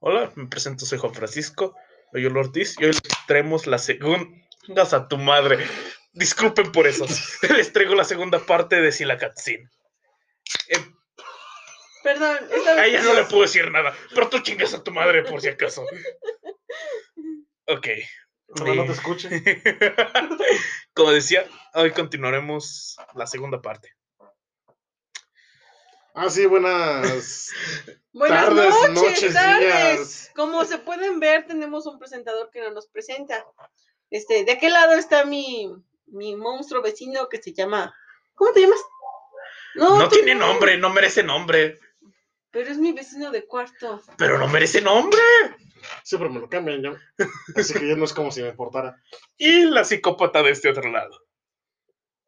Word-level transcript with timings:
Hola, 0.00 0.32
me 0.36 0.46
presento, 0.46 0.86
soy 0.86 0.98
Juan 0.98 1.12
Francisco 1.12 1.74
Loyola 2.12 2.40
Ortiz 2.40 2.76
y 2.78 2.84
hoy 2.84 2.92
les 2.92 3.02
traemos 3.26 3.66
la 3.66 3.78
segunda. 3.78 4.28
a 4.92 5.08
tu 5.08 5.18
madre. 5.18 5.66
Disculpen 6.12 6.70
por 6.70 6.86
eso. 6.86 7.04
les 7.56 7.72
traigo 7.72 7.96
la 7.96 8.04
segunda 8.04 8.38
parte 8.38 8.80
de 8.80 8.92
Silacatsin. 8.92 9.68
Eh, 10.68 10.84
Perdón, 12.04 12.38
esta 12.50 12.70
a 12.70 12.86
ella 12.86 13.02
no 13.02 13.12
le 13.12 13.24
puedo 13.24 13.42
decir 13.42 13.70
nada, 13.72 13.92
pero 14.14 14.28
tú 14.28 14.38
chingas 14.38 14.72
a 14.72 14.84
tu 14.84 14.92
madre 14.92 15.24
por 15.24 15.40
si 15.40 15.48
acaso. 15.48 15.84
Ok. 17.70 17.86
No, 18.60 18.74
no 18.74 18.86
te 18.86 18.92
escuche. 18.92 19.28
Como 20.94 21.10
decía, 21.10 21.44
hoy 21.74 21.90
continuaremos 21.90 22.96
la 23.14 23.26
segunda 23.26 23.60
parte. 23.60 23.97
Ah, 26.20 26.28
sí, 26.30 26.46
buenas 26.46 27.50
Buenas 28.12 28.46
tardes, 28.46 28.74
noches, 28.74 28.94
noches, 28.94 29.34
tardes. 29.34 29.60
días. 29.60 30.30
Como 30.34 30.64
se 30.64 30.78
pueden 30.78 31.20
ver, 31.20 31.46
tenemos 31.46 31.86
un 31.86 31.96
presentador 31.96 32.50
que 32.50 32.60
no 32.60 32.72
nos 32.72 32.88
presenta. 32.88 33.46
Este, 34.10 34.44
de 34.44 34.50
aquel 34.50 34.72
lado 34.72 34.94
está 34.94 35.24
mi, 35.24 35.72
mi 36.06 36.34
monstruo 36.34 36.82
vecino 36.82 37.28
que 37.28 37.40
se 37.40 37.52
llama. 37.52 37.94
¿Cómo 38.34 38.50
te 38.52 38.62
llamas? 38.62 38.80
No 39.76 40.08
tiene 40.08 40.34
nombre, 40.34 40.76
no 40.76 40.90
merece 40.90 41.22
nombre. 41.22 41.78
Pero 42.50 42.68
es 42.68 42.78
mi 42.78 42.90
vecino 42.90 43.30
de 43.30 43.46
cuarto. 43.46 44.02
Pero 44.16 44.38
no 44.38 44.48
merece 44.48 44.80
nombre. 44.80 45.20
Siempre 46.02 46.28
me 46.30 46.40
lo 46.40 46.48
cambian 46.48 46.82
ya. 46.82 47.00
Así 47.54 47.74
que 47.74 47.86
ya 47.86 47.94
no 47.94 48.04
es 48.04 48.12
como 48.12 48.32
si 48.32 48.42
me 48.42 48.48
importara. 48.48 49.00
Y 49.36 49.66
la 49.66 49.84
psicópata 49.84 50.42
de 50.42 50.50
este 50.50 50.68
otro 50.70 50.90
lado. 50.90 51.16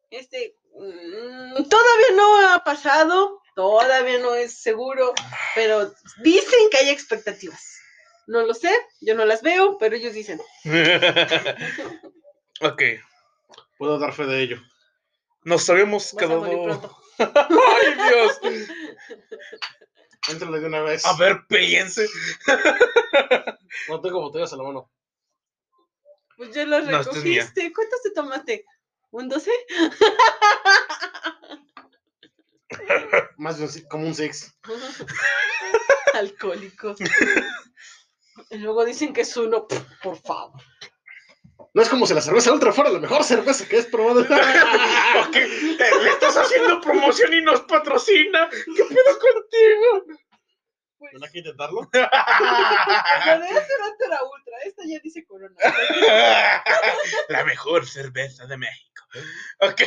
Este, 0.09 0.55
mm, 0.75 1.67
todavía 1.67 2.15
no 2.15 2.53
ha 2.53 2.63
pasado, 2.63 3.40
todavía 3.55 4.19
no 4.19 4.35
es 4.35 4.61
seguro, 4.61 5.13
pero 5.55 5.93
dicen 6.23 6.69
que 6.69 6.77
hay 6.77 6.89
expectativas. 6.89 7.79
No 8.27 8.41
lo 8.45 8.53
sé, 8.53 8.71
yo 9.01 9.15
no 9.15 9.25
las 9.25 9.41
veo, 9.41 9.77
pero 9.77 9.95
ellos 9.95 10.13
dicen. 10.13 10.39
ok. 12.61 12.81
Puedo 13.77 13.99
dar 13.99 14.13
fe 14.13 14.25
de 14.25 14.41
ello. 14.43 14.61
Nos 15.43 15.69
habíamos 15.69 16.13
Vas 16.13 16.23
a 16.23 16.27
morir 16.27 16.59
quedado. 16.59 16.97
¡Ay, 17.19 17.93
Dios! 18.09 18.39
Éntrale 20.29 20.59
de 20.59 20.67
una 20.67 20.81
vez. 20.81 21.05
A 21.05 21.17
ver, 21.17 21.45
péllense. 21.47 22.07
No 23.87 24.01
tengo 24.01 24.21
botellas 24.21 24.51
a 24.53 24.57
la 24.57 24.63
mano. 24.63 24.91
Pues 26.37 26.53
ya 26.53 26.65
las 26.65 26.85
No, 26.85 26.99
es 26.99 27.07
recogiste. 27.07 27.71
¿Cuántos 27.73 28.01
te 28.03 28.11
tomaste? 28.11 28.65
¿Un 29.11 29.29
12? 29.29 29.51
Más 33.37 33.57
de 33.57 33.65
un, 33.65 33.89
como 33.89 34.07
un 34.07 34.15
six. 34.15 34.53
Alcohólico. 36.13 36.95
Y 38.49 38.57
luego 38.57 38.85
dicen 38.85 39.13
que 39.13 39.21
es 39.21 39.37
uno, 39.37 39.67
por 40.01 40.17
favor. 40.17 40.61
No 41.73 41.81
es 41.81 41.89
como 41.89 42.05
si 42.05 42.13
la 42.13 42.21
cerveza 42.21 42.51
ultra 42.51 42.73
fuera 42.73 42.89
la 42.89 42.99
mejor 42.99 43.23
cerveza 43.23 43.65
que 43.67 43.77
has 43.77 43.85
probado. 43.85 44.25
Eh, 45.33 46.03
Le 46.03 46.09
estás 46.09 46.37
haciendo 46.37 46.79
promoción 46.81 47.33
y 47.33 47.41
nos 47.41 47.61
patrocina. 47.61 48.49
¿Qué 48.49 48.83
pedo 48.83 49.19
contigo? 49.19 50.17
Pues, 50.97 51.13
¿Ven 51.13 51.23
aquí 51.23 51.37
a 51.37 51.41
intentarlo? 51.41 51.89
la 51.93 53.39
de 53.39 53.49
hace 53.49 53.77
rato 53.79 54.05
era 54.05 54.19
ultra, 54.23 54.57
esta 54.65 54.83
ya 54.85 54.99
dice 55.01 55.25
corona. 55.25 55.55
La 57.29 57.43
mejor 57.43 57.87
cerveza 57.87 58.45
de 58.45 58.57
México. 58.57 59.03
Ok. 59.61 59.81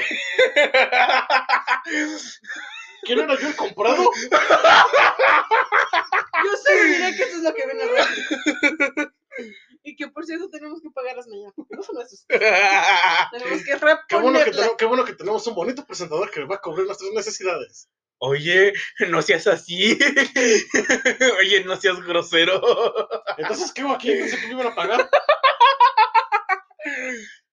¿Quién 3.04 3.20
era 3.20 3.38
yo 3.40 3.48
el 3.48 3.56
comprado? 3.56 4.10
Yo 6.44 6.56
solo 6.64 6.82
diré 6.84 7.16
que 7.16 7.22
eso 7.22 7.36
es 7.36 7.42
lo 7.42 7.54
que 7.54 7.66
ven 7.66 7.80
a 7.80 7.86
ver. 7.86 9.12
Y 9.82 9.96
que 9.96 10.08
por 10.08 10.24
cierto 10.24 10.48
tenemos 10.48 10.80
que 10.80 10.90
pagarlas 10.90 11.26
mañana, 11.26 11.52
porque 11.54 11.76
no 11.76 11.82
son 11.82 11.96
nuestros. 11.96 12.24
Tenemos 12.26 13.62
que 13.64 13.78
Qué 14.08 14.16
bueno 14.16 14.38
que, 14.38 14.44
reponerlas. 14.46 14.56
tenemos, 14.56 14.76
qué 14.78 14.84
bueno 14.86 15.04
que 15.04 15.12
tenemos 15.14 15.46
un 15.46 15.54
bonito 15.54 15.84
presentador 15.86 16.30
que 16.30 16.44
va 16.44 16.56
a 16.56 16.60
cubrir 16.60 16.86
nuestras 16.86 17.10
necesidades. 17.12 17.88
Oye, 18.18 18.72
no 19.10 19.20
seas 19.20 19.46
así. 19.46 19.98
Oye, 21.38 21.64
no 21.64 21.76
seas 21.76 22.00
grosero. 22.00 22.62
Entonces, 23.36 23.72
¿qué 23.72 23.82
hago 23.82 23.92
aquí? 23.92 24.10
Pensé 24.10 24.40
que 24.40 24.46
me 24.46 24.52
iban 24.54 24.68
a 24.68 24.74
pagar. 24.74 25.10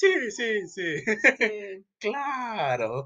Sí, 0.00 0.30
sí, 0.30 0.66
sí. 0.66 1.04
Eh, 1.40 1.82
Claro. 1.98 3.04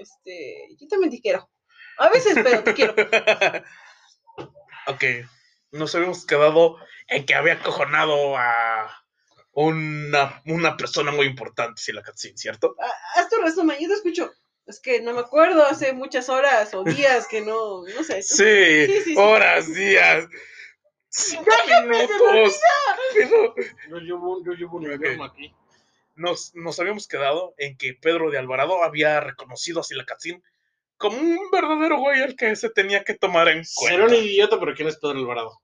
este, 0.00 0.68
yo 0.78 0.86
también 0.86 1.10
te 1.10 1.20
quiero. 1.20 1.50
A 1.98 2.08
veces, 2.08 2.34
pero 2.42 2.62
te 2.62 2.72
quiero. 2.74 2.94
Ok. 4.86 5.02
Nos 5.72 5.94
habíamos 5.94 6.24
quedado 6.26 6.76
en 7.08 7.24
que 7.26 7.34
había 7.34 7.54
acojonado 7.54 8.36
a 8.36 8.86
una, 9.52 10.42
una 10.46 10.76
persona 10.76 11.10
muy 11.10 11.26
importante, 11.26 11.80
si 11.82 11.90
la 11.92 12.02
cutscene, 12.02 12.36
¿cierto? 12.36 12.76
Ah, 12.80 12.92
Haz 13.16 13.28
tu 13.30 13.36
resumen, 13.40 13.76
yo 13.80 13.88
te 13.88 13.94
escucho. 13.94 14.30
Es 14.66 14.80
que 14.80 15.00
no 15.00 15.12
me 15.14 15.20
acuerdo, 15.20 15.64
hace 15.64 15.94
muchas 15.94 16.28
horas 16.28 16.72
o 16.74 16.84
días 16.84 17.26
que 17.26 17.40
no, 17.40 17.82
no 17.82 18.04
sé. 18.04 18.22
Sí, 18.22 18.34
Sí, 18.86 18.86
sí, 18.92 19.00
sí. 19.04 19.14
horas, 19.16 19.72
días. 19.74 20.26
Cinco 21.08 21.44
Déjame, 21.46 21.96
se 22.06 22.12
me 22.12 22.18
minutos. 22.32 22.60
Pero 23.14 23.54
Yo 23.88 23.96
llevo, 23.98 24.44
yo 24.44 24.52
llevo 24.52 24.76
un 24.76 24.92
invierno 24.92 25.24
aquí. 25.24 25.52
Nos, 26.14 26.54
nos 26.54 26.78
habíamos 26.80 27.06
quedado 27.08 27.54
en 27.58 27.76
que 27.76 27.94
Pedro 27.94 28.30
de 28.30 28.38
Alvarado 28.38 28.82
había 28.82 29.20
reconocido 29.20 29.80
a 29.80 29.84
Silacatsin 29.84 30.42
como 30.96 31.18
un 31.18 31.50
verdadero 31.50 31.98
güey 31.98 32.22
al 32.22 32.36
que 32.36 32.54
se 32.56 32.70
tenía 32.70 33.02
que 33.04 33.14
tomar 33.14 33.48
en 33.48 33.62
cuenta. 33.74 34.04
un 34.06 34.14
idiota, 34.14 34.58
pero 34.60 34.74
¿quién 34.74 34.88
es 34.88 34.96
Pedro 34.98 35.18
Alvarado? 35.18 35.60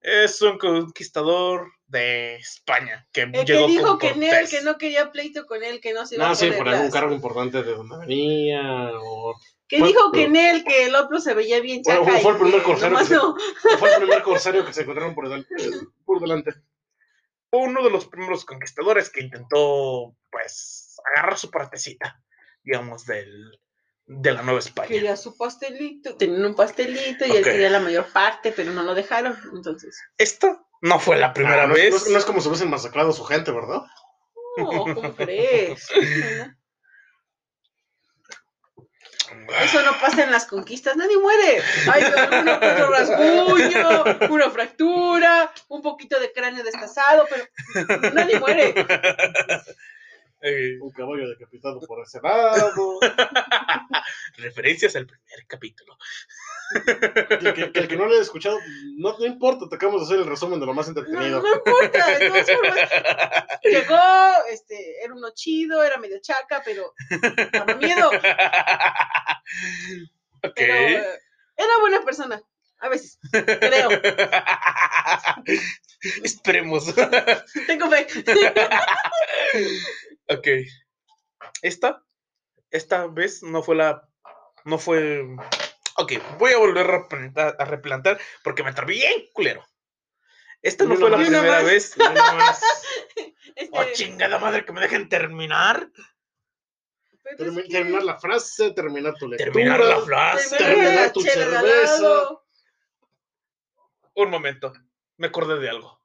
Es 0.00 0.40
un 0.42 0.56
conquistador 0.58 1.72
de 1.86 2.36
España 2.36 3.06
que 3.12 3.22
El 3.22 3.32
que 3.32 3.44
llegó 3.44 3.66
dijo 3.66 3.86
con 3.86 3.98
que 3.98 4.10
Cortés. 4.12 4.50
que 4.50 4.60
no 4.62 4.78
quería 4.78 5.10
pleito 5.10 5.46
con 5.46 5.62
él, 5.64 5.80
que 5.80 5.92
no 5.92 6.06
se 6.06 6.14
iba 6.16 6.26
No, 6.26 6.32
a 6.32 6.34
sí, 6.34 6.50
por 6.52 6.68
algún 6.68 6.90
cargo 6.90 7.12
importante 7.12 7.62
de 7.62 7.74
donde 7.74 7.98
venía. 7.98 8.90
O 9.00 9.34
Que 9.68 9.78
Fue- 9.80 9.88
dijo 9.88 10.12
que 10.12 10.28
Nel, 10.28 10.62
que 10.64 10.84
el 10.86 10.94
otro 10.94 11.18
se 11.18 11.34
veía 11.34 11.60
bien 11.60 11.82
Bueno, 11.84 12.04
chaca. 12.06 12.18
fue 12.20 12.30
y 12.30 12.34
el 12.34 12.40
primer 12.40 12.62
que 12.62 12.72
que 12.74 13.04
se- 13.04 13.14
no. 13.14 13.36
fue 13.78 13.90
el 13.94 13.98
primer 14.00 14.22
corsario 14.22 14.64
que 14.64 14.72
se 14.72 14.82
encontraron 14.82 15.14
por, 15.14 15.28
del- 15.28 15.46
por 16.04 16.20
delante. 16.20 16.52
Fue 17.50 17.60
uno 17.60 17.82
de 17.82 17.90
los 17.90 18.06
primeros 18.06 18.44
conquistadores 18.44 19.10
que 19.10 19.20
intentó, 19.22 20.16
pues, 20.30 20.96
agarrar 21.14 21.38
su 21.38 21.50
partecita, 21.50 22.20
digamos, 22.62 23.06
del, 23.06 23.60
de 24.06 24.32
la 24.32 24.42
Nueva 24.42 24.58
España. 24.58 24.88
Quería 24.88 25.16
su 25.16 25.36
pastelito, 25.36 26.16
tenían 26.16 26.44
un 26.44 26.54
pastelito 26.54 27.24
y 27.26 27.30
él 27.32 27.38
Ok. 27.38 27.44
quería 27.44 27.70
la 27.70 27.80
mayor 27.80 28.06
parte, 28.12 28.52
pero 28.52 28.72
no 28.72 28.82
lo 28.82 28.94
dejaron. 28.94 29.36
Entonces, 29.54 29.96
Esta 30.18 30.64
no 30.82 30.98
fue 30.98 31.16
la 31.16 31.32
primera 31.32 31.64
Ah, 31.64 31.66
no, 31.66 31.74
vez. 31.74 31.90
No, 31.90 31.96
es- 31.96 32.08
no 32.10 32.18
es 32.18 32.24
como 32.24 32.40
si 32.40 32.48
hubiesen 32.48 32.70
masacrado 32.70 33.10
a 33.10 33.14
su 33.14 33.24
gente, 33.24 33.50
¿verdad? 33.52 33.82
no, 34.58 34.66
¿cómo 34.94 35.14
crees? 35.14 35.86
Eso 39.62 39.82
no 39.82 39.92
pasa 40.00 40.24
en 40.24 40.30
las 40.30 40.46
conquistas, 40.46 40.96
nadie 40.96 41.18
muere. 41.18 41.62
Hay 41.92 42.02
que 42.02 42.50
otro 42.50 42.90
rasguño, 42.90 44.04
una 44.30 44.50
fractura, 44.50 45.52
un 45.68 45.82
poquito 45.82 46.18
de 46.20 46.32
cráneo 46.32 46.64
destazado, 46.64 47.26
pero 47.30 48.12
nadie 48.14 48.38
muere. 48.40 48.74
Eh, 50.42 50.78
Un 50.80 50.92
caballo 50.92 51.28
decapitado 51.28 51.80
por 51.80 52.02
ese 52.04 52.20
lado. 52.20 53.00
referencias 54.36 54.94
al 54.94 55.06
primer 55.06 55.46
capítulo. 55.46 55.96
Que, 57.40 57.54
que- 57.54 57.72
que 57.72 57.78
el 57.80 57.88
que 57.88 57.96
no 57.96 58.06
lo 58.06 58.12
haya 58.12 58.22
escuchado, 58.22 58.58
no, 58.96 59.16
no 59.18 59.26
importa, 59.26 59.68
te 59.68 59.76
acabamos 59.76 60.00
de 60.00 60.06
hacer 60.14 60.24
el 60.24 60.30
resumen 60.30 60.58
de 60.60 60.66
lo 60.66 60.74
más 60.74 60.88
No, 60.88 60.98
entretenido. 61.00 61.42
no 61.42 61.54
importa, 61.54 62.06
de 62.18 62.28
todas 62.28 62.50
formas. 62.50 62.76
Llegó, 63.62 63.98
este, 64.50 65.02
era 65.04 65.14
uno 65.14 65.28
chido, 65.34 65.82
era 65.84 65.98
medio 65.98 66.18
chaca, 66.20 66.62
pero 66.64 66.92
daba 67.52 67.74
miedo. 67.76 68.10
ok. 70.42 70.52
Pero 70.54 70.74
eh, 70.74 71.04
era 71.56 71.78
buena 71.80 72.02
persona, 72.02 72.42
a 72.78 72.88
veces, 72.88 73.18
creo. 73.30 73.90
Esperemos. 76.22 76.94
Tengo 77.66 77.90
fe. 77.90 78.06
ok. 80.28 80.46
Esta, 81.62 82.02
esta 82.70 83.06
vez 83.06 83.42
no 83.42 83.62
fue 83.62 83.76
la, 83.76 84.06
no 84.64 84.78
fue. 84.78 85.24
Ok, 85.98 86.12
voy 86.38 86.52
a 86.52 86.58
volver 86.58 86.86
a 86.88 86.98
replantar, 86.98 87.56
a 87.58 87.64
replantar 87.64 88.20
porque 88.44 88.62
me 88.62 88.70
atreví 88.70 88.94
bien 88.96 89.24
culero. 89.32 89.64
Esta 90.62 90.84
no 90.84 90.96
fue 90.96 91.10
la 91.10 91.16
primera 91.18 91.62
vez. 91.62 91.94
Este, 93.56 93.70
Oh, 93.72 93.84
chingada 93.94 94.38
madre, 94.38 94.66
que 94.66 94.72
me 94.72 94.82
dejen 94.82 95.08
terminar. 95.08 95.88
que- 97.24 97.62
Terminar 97.68 98.02
la 98.02 98.18
frase, 98.18 98.72
terminar 98.72 99.14
tu 99.14 99.26
lectura. 99.28 99.50
Terminar 99.52 99.80
la 99.80 100.00
frase. 100.02 100.56
terminar 100.58 101.12
tu 101.12 101.22
cerveza. 101.22 102.28
Un 104.14 104.30
momento, 104.30 104.74
me 105.16 105.28
acordé 105.28 105.58
de 105.58 105.70
algo. 105.70 105.98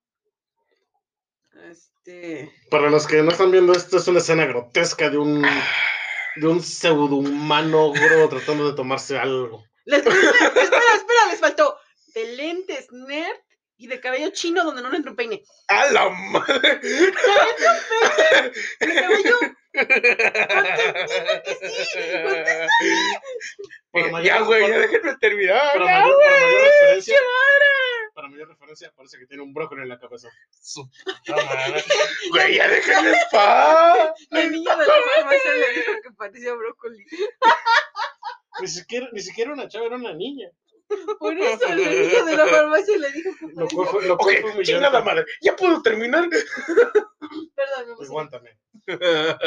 Este, 1.69 2.51
Para 2.69 2.89
los 2.89 3.05
que 3.05 3.21
no 3.21 3.31
están 3.31 3.51
viendo, 3.51 3.73
esto 3.73 3.97
es 3.97 4.07
una 4.07 4.19
escena 4.19 4.45
grotesca 4.45 5.09
de 5.09 5.17
un, 5.17 5.45
de 6.37 6.47
un 6.47 6.61
pseudo 6.61 7.15
humano 7.17 7.91
tratando 8.29 8.69
de 8.69 8.75
tomarse 8.75 9.17
algo. 9.19 9.65
Les- 9.85 9.99
espera, 10.05 10.95
espera, 10.95 11.25
les 11.29 11.39
faltó. 11.39 11.77
de 12.13 12.25
lentes 12.35 12.91
nerd 12.91 13.37
y 13.77 13.87
de 13.87 13.99
cabello 13.99 14.29
chino 14.31 14.63
donde 14.63 14.81
no 14.81 14.89
le 14.89 14.97
entra 14.97 15.11
un 15.11 15.15
peine. 15.15 15.41
¡A 15.69 15.85
la 15.91 16.09
madre! 16.09 16.79
De 16.81 17.13
cabello. 18.95 19.39
Contestime 19.73 21.41
que 21.43 21.55
sí. 21.55 21.67
Contesta. 22.23 22.67
Para 23.91 24.21
ya, 24.23 24.41
güey, 24.41 24.69
ya 24.69 24.79
déjenme 24.79 25.15
terminar. 25.17 25.61
para 25.73 25.85
ya, 25.85 25.99
mayor- 26.01 26.15
güey. 26.15 26.27
para 26.29 26.39
mayor 26.47 26.61
referencia, 26.61 27.15
para 28.13 28.27
mayor 28.29 28.47
referencia, 28.49 28.93
parece 28.95 29.17
que 29.19 29.25
tiene 29.25 29.43
un 29.43 29.53
brócoli 29.53 29.81
en 29.83 29.89
la 29.89 29.99
cabeza. 29.99 30.29
Su. 30.61 30.89
Güey, 32.31 32.55
ya 32.55 32.67
déjenme 32.67 33.09
en 33.11 33.15
paz. 33.31 34.11
La 34.29 34.43
niña 34.45 34.75
de 34.75 34.85
la 34.87 34.93
farmacia 35.15 35.51
le 35.53 35.73
dijo 35.73 35.91
que 36.03 36.11
parecía 36.11 36.53
brócoli. 36.53 37.05
Ni 38.61 38.67
siquiera, 38.67 39.09
ni 39.11 39.19
siquiera 39.21 39.53
una 39.53 39.67
chava, 39.67 39.85
era 39.87 39.95
una 39.95 40.13
niña. 40.13 40.49
Por 41.19 41.37
eso 41.37 41.67
la 41.69 41.75
niña 41.75 42.23
de 42.25 42.35
la 42.35 42.45
farmacia 42.47 42.97
le 42.97 43.11
dijo 43.13 43.29
que 43.39 43.47
Lo 43.55 43.67
cual 43.67 43.87
fue, 43.87 44.07
lo 44.07 44.17
cual 44.17 44.35
fue 44.37 44.49
Ok, 44.49 44.55
humillante. 44.55 44.63
chingada 44.73 45.01
madre. 45.01 45.25
¿Ya 45.41 45.55
puedo 45.55 45.81
terminar? 45.81 46.27
Perdón, 46.29 47.95
me. 47.99 48.05
Aguántame. 48.05 48.59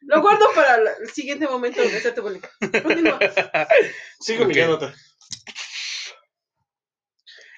Lo 0.00 0.20
guardo 0.20 0.46
para 0.54 0.76
el 1.00 1.08
siguiente 1.10 1.46
momento 1.46 1.80
de 1.80 1.96
hacerte 1.96 2.20
bullying. 2.20 2.40
Continúa. 2.82 3.18
Sigue 4.20 4.40
Ok. 4.40 4.44
humillándote. 4.46 4.92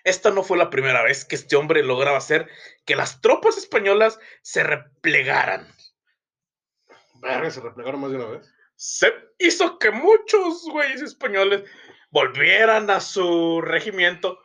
Esta 0.04 0.30
no 0.30 0.42
fue 0.42 0.58
la 0.58 0.68
primera 0.68 1.02
vez 1.02 1.24
que 1.24 1.34
este 1.34 1.56
hombre 1.56 1.82
lograba 1.82 2.18
hacer 2.18 2.48
que 2.84 2.94
las 2.94 3.22
tropas 3.22 3.56
españolas 3.56 4.18
se 4.42 4.62
replegaran. 4.62 5.66
Verga, 7.14 7.50
se 7.50 7.60
replegaron 7.60 8.00
más 8.02 8.10
de 8.10 8.16
una 8.18 8.26
vez. 8.26 8.53
Se 8.76 9.12
hizo 9.38 9.78
que 9.78 9.90
muchos 9.90 10.64
güeyes 10.70 11.02
españoles 11.02 11.62
volvieran 12.10 12.90
a 12.90 13.00
su 13.00 13.60
regimiento 13.60 14.38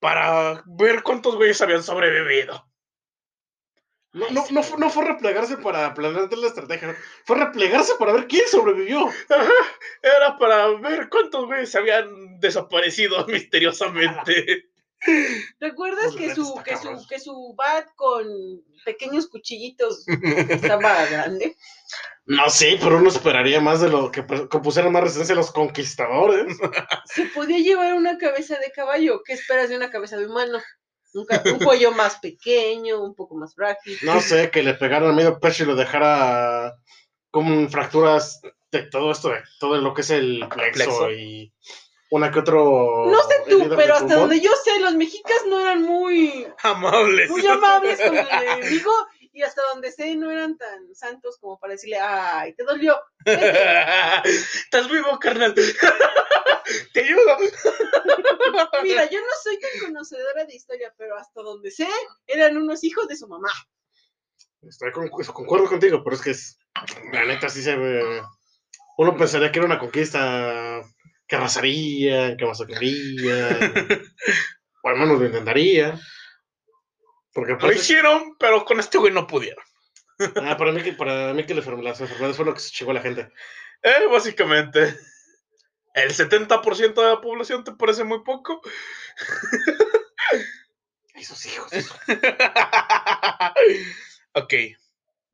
para 0.00 0.62
ver 0.66 1.02
cuántos 1.02 1.36
güeyes 1.36 1.60
habían 1.60 1.82
sobrevivido. 1.82 2.68
No, 4.12 4.30
no, 4.30 4.44
no, 4.50 4.62
fue, 4.62 4.78
no 4.78 4.88
fue 4.88 5.04
replegarse 5.04 5.58
para 5.58 5.92
planear 5.92 6.32
la 6.32 6.46
estrategia, 6.46 6.96
fue 7.24 7.36
replegarse 7.36 7.92
para 7.98 8.12
ver 8.12 8.26
quién 8.26 8.48
sobrevivió. 8.48 9.06
Ajá, 9.06 9.52
Era 10.02 10.38
para 10.38 10.68
ver 10.68 11.08
cuántos 11.10 11.46
güeyes 11.46 11.74
habían 11.74 12.40
desaparecido 12.40 13.26
misteriosamente. 13.28 14.70
¿Recuerdas 15.60 16.16
que 16.16 16.34
su, 16.34 16.60
que, 16.64 16.76
su, 16.76 17.06
que 17.06 17.20
su 17.20 17.54
bat 17.54 17.86
con 17.94 18.26
pequeños 18.84 19.28
cuchillitos 19.28 20.06
estaba 20.08 21.04
grande? 21.10 21.56
No, 22.28 22.50
sí, 22.50 22.76
pero 22.78 22.98
uno 22.98 23.08
esperaría 23.08 23.58
más 23.58 23.80
de 23.80 23.88
lo 23.88 24.10
que, 24.10 24.24
que 24.26 24.58
pusieran 24.58 24.92
más 24.92 25.02
resistencia 25.02 25.32
a 25.32 25.38
los 25.38 25.50
conquistadores. 25.50 26.58
Se 27.06 27.24
podía 27.26 27.58
llevar 27.58 27.94
una 27.94 28.18
cabeza 28.18 28.58
de 28.58 28.70
caballo. 28.70 29.22
¿Qué 29.24 29.32
esperas 29.32 29.70
de 29.70 29.76
una 29.76 29.90
cabeza 29.90 30.18
de 30.18 30.26
humano? 30.26 30.58
Un, 31.14 31.26
un 31.54 31.58
cuello 31.58 31.90
más 31.92 32.18
pequeño, 32.18 33.02
un 33.02 33.14
poco 33.14 33.34
más 33.34 33.54
frágil. 33.54 33.96
No 34.02 34.20
sé, 34.20 34.50
que 34.50 34.62
le 34.62 34.74
pegaran 34.74 35.08
a 35.08 35.14
medio 35.14 35.40
pecho 35.40 35.62
y 35.62 35.66
lo 35.66 35.74
dejara 35.74 36.76
con 37.30 37.70
fracturas 37.70 38.42
de 38.70 38.82
todo 38.82 39.10
esto, 39.10 39.30
de 39.30 39.40
todo 39.58 39.78
lo 39.78 39.94
que 39.94 40.02
es 40.02 40.10
el 40.10 40.46
plexo, 40.50 40.84
Plexo. 40.84 41.10
y 41.10 41.50
una 42.10 42.30
que 42.30 42.40
otro. 42.40 43.06
No 43.06 43.22
sé 43.22 43.36
tú, 43.48 43.70
pero 43.74 43.94
hasta 43.94 44.16
donde 44.16 44.40
yo 44.40 44.50
sé, 44.64 44.78
los 44.80 44.94
mexicas 44.96 45.44
no 45.46 45.60
eran 45.60 45.82
muy, 45.82 46.46
Amables. 46.62 47.30
muy 47.30 47.46
amables 47.46 47.98
con 48.00 48.16
el 48.16 48.26
enemigo 48.28 48.92
y 49.38 49.42
hasta 49.44 49.62
donde 49.72 49.92
sé 49.92 50.16
no 50.16 50.32
eran 50.32 50.56
tan 50.58 50.92
santos 50.96 51.38
como 51.38 51.60
para 51.60 51.74
decirle, 51.74 51.96
ay, 52.00 52.54
te 52.54 52.64
dolió. 52.64 53.00
Vete". 53.24 53.52
Estás 54.24 54.90
vivo, 54.90 55.16
carnal. 55.20 55.54
Te 56.92 57.00
ayudo. 57.04 57.36
Mira, 58.82 59.08
yo 59.08 59.20
no 59.20 59.26
soy 59.40 59.60
tan 59.60 59.70
conocedora 59.80 60.44
de 60.44 60.56
historia, 60.56 60.92
pero 60.98 61.16
hasta 61.16 61.40
donde 61.40 61.70
sé, 61.70 61.86
eran 62.26 62.56
unos 62.56 62.82
hijos 62.82 63.06
de 63.06 63.16
su 63.16 63.28
mamá. 63.28 63.48
Estoy 64.62 64.90
con- 64.90 65.08
concuerdo 65.08 65.68
contigo, 65.68 66.02
pero 66.02 66.16
es 66.16 66.22
que 66.22 66.30
es, 66.30 66.58
la 67.12 67.24
neta 67.24 67.48
sí 67.48 67.62
se 67.62 67.76
ve. 67.76 68.22
Uno 68.96 69.16
pensaría 69.16 69.52
que 69.52 69.60
era 69.60 69.66
una 69.66 69.78
conquista 69.78 70.82
que 71.28 71.36
arrasaría, 71.36 72.36
que 72.36 72.44
masacraría, 72.44 73.58
o 74.82 74.88
al 74.88 74.96
menos 74.98 75.20
lo 75.20 75.26
intentaría. 75.26 75.96
Porque 77.38 77.52
Lo 77.52 77.58
pues, 77.60 77.76
hicieron, 77.76 78.36
pero 78.36 78.64
con 78.64 78.80
este 78.80 78.98
güey 78.98 79.12
no 79.12 79.28
pudieron. 79.28 79.64
ah, 80.42 80.56
para 80.56 80.72
mí 80.72 80.82
que 80.82 80.92
para 80.92 81.32
mí 81.32 81.46
que 81.46 81.54
las 81.54 81.64
enfermedades 82.00 82.36
fue 82.36 82.44
lo 82.44 82.52
que 82.52 82.58
se 82.58 82.72
chingó 82.72 82.90
a 82.90 82.94
la 82.94 83.00
gente. 83.00 83.30
Eh, 83.80 84.08
básicamente. 84.10 84.98
El 85.94 86.10
70% 86.12 86.94
de 86.94 87.08
la 87.08 87.20
población 87.20 87.62
te 87.62 87.70
parece 87.70 88.02
muy 88.02 88.24
poco. 88.24 88.60
Sus 91.22 91.46
hijos. 91.46 91.70
ok. 94.32 94.54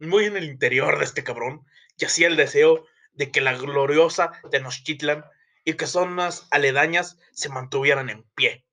Muy 0.01 0.27
en 0.27 0.37
el 0.37 0.45
interior 0.45 0.99
de 0.99 1.06
este 1.06 1.25
cabrón 1.25 1.65
yacía 1.97 2.27
el 2.27 2.37
deseo 2.37 2.85
de 3.15 3.31
que 3.31 3.41
la 3.41 3.55
gloriosa 3.55 4.33
Tenochtitlan 4.51 5.25
y 5.65 5.73
que 5.73 5.87
zonas 5.87 6.49
aledañas 6.51 7.19
se 7.33 7.49
mantuvieran 7.49 8.11
en 8.11 8.25
pie, 8.35 8.67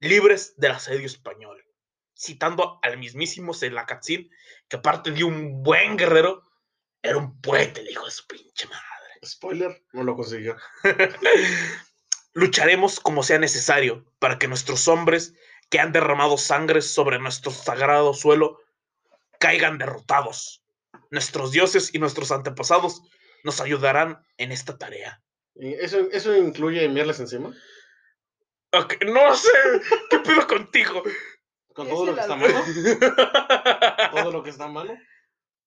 libres 0.00 0.52
del 0.58 0.72
asedio 0.72 1.06
español. 1.06 1.64
Citando 2.16 2.78
al 2.82 2.98
mismísimo 2.98 3.54
Selacatzin, 3.54 4.30
que 4.68 4.76
aparte 4.76 5.10
de 5.10 5.24
un 5.24 5.62
buen 5.62 5.96
guerrero, 5.96 6.42
era 7.02 7.18
un 7.18 7.40
poeta, 7.40 7.80
el 7.80 7.90
hijo 7.90 8.04
de 8.04 8.10
su 8.10 8.26
pinche 8.26 8.66
madre. 8.66 8.84
Spoiler, 9.24 9.82
no 9.92 10.04
lo 10.04 10.16
consiguió. 10.16 10.56
Lucharemos 12.32 13.00
como 13.00 13.22
sea 13.22 13.38
necesario 13.38 14.04
para 14.18 14.38
que 14.38 14.48
nuestros 14.48 14.88
hombres 14.88 15.34
que 15.70 15.78
han 15.80 15.92
derramado 15.92 16.36
sangre 16.38 16.82
sobre 16.82 17.18
nuestro 17.18 17.50
sagrado 17.50 18.14
suelo 18.14 18.60
caigan 19.38 19.78
derrotados. 19.78 20.64
Nuestros 21.10 21.52
dioses 21.52 21.94
y 21.94 21.98
nuestros 21.98 22.32
antepasados 22.32 23.02
nos 23.44 23.60
ayudarán 23.60 24.24
en 24.38 24.52
esta 24.52 24.78
tarea. 24.78 25.22
¿Y 25.54 25.74
¿Eso, 25.74 26.08
eso 26.10 26.34
incluye 26.36 26.84
enviarles 26.84 27.20
encima? 27.20 27.54
Ok, 28.72 29.04
no 29.04 29.36
sé, 29.36 29.50
¿qué 30.10 30.18
pedo 30.18 30.46
contigo? 30.48 31.02
Con 31.74 31.88
todo 31.88 32.06
lo 32.06 32.14
que 32.14 32.20
está 32.20 32.36
malo, 32.36 32.54
todo 34.12 34.30
lo 34.30 34.42
que 34.42 34.50
está 34.50 34.68
malo 34.68 34.96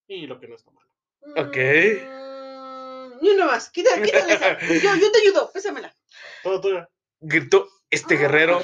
y 0.07 0.25
lo 0.25 0.39
que 0.39 0.47
no 0.47 0.55
está 0.55 0.71
malo. 0.71 0.87
Ok. 1.35 1.57
Mm, 1.57 3.21
Ni 3.21 3.29
una 3.31 3.45
más, 3.47 3.69
quítale, 3.69 4.01
quítale 4.03 4.33
esa. 4.33 4.57
Yo, 4.59 4.95
yo 4.95 5.11
te 5.11 5.19
ayudo, 5.19 5.51
pésamela. 5.51 5.93
Todo 6.43 6.61
tuyo. 6.61 6.87
Gritó 7.19 7.67
este 7.89 8.15
guerrero 8.15 8.61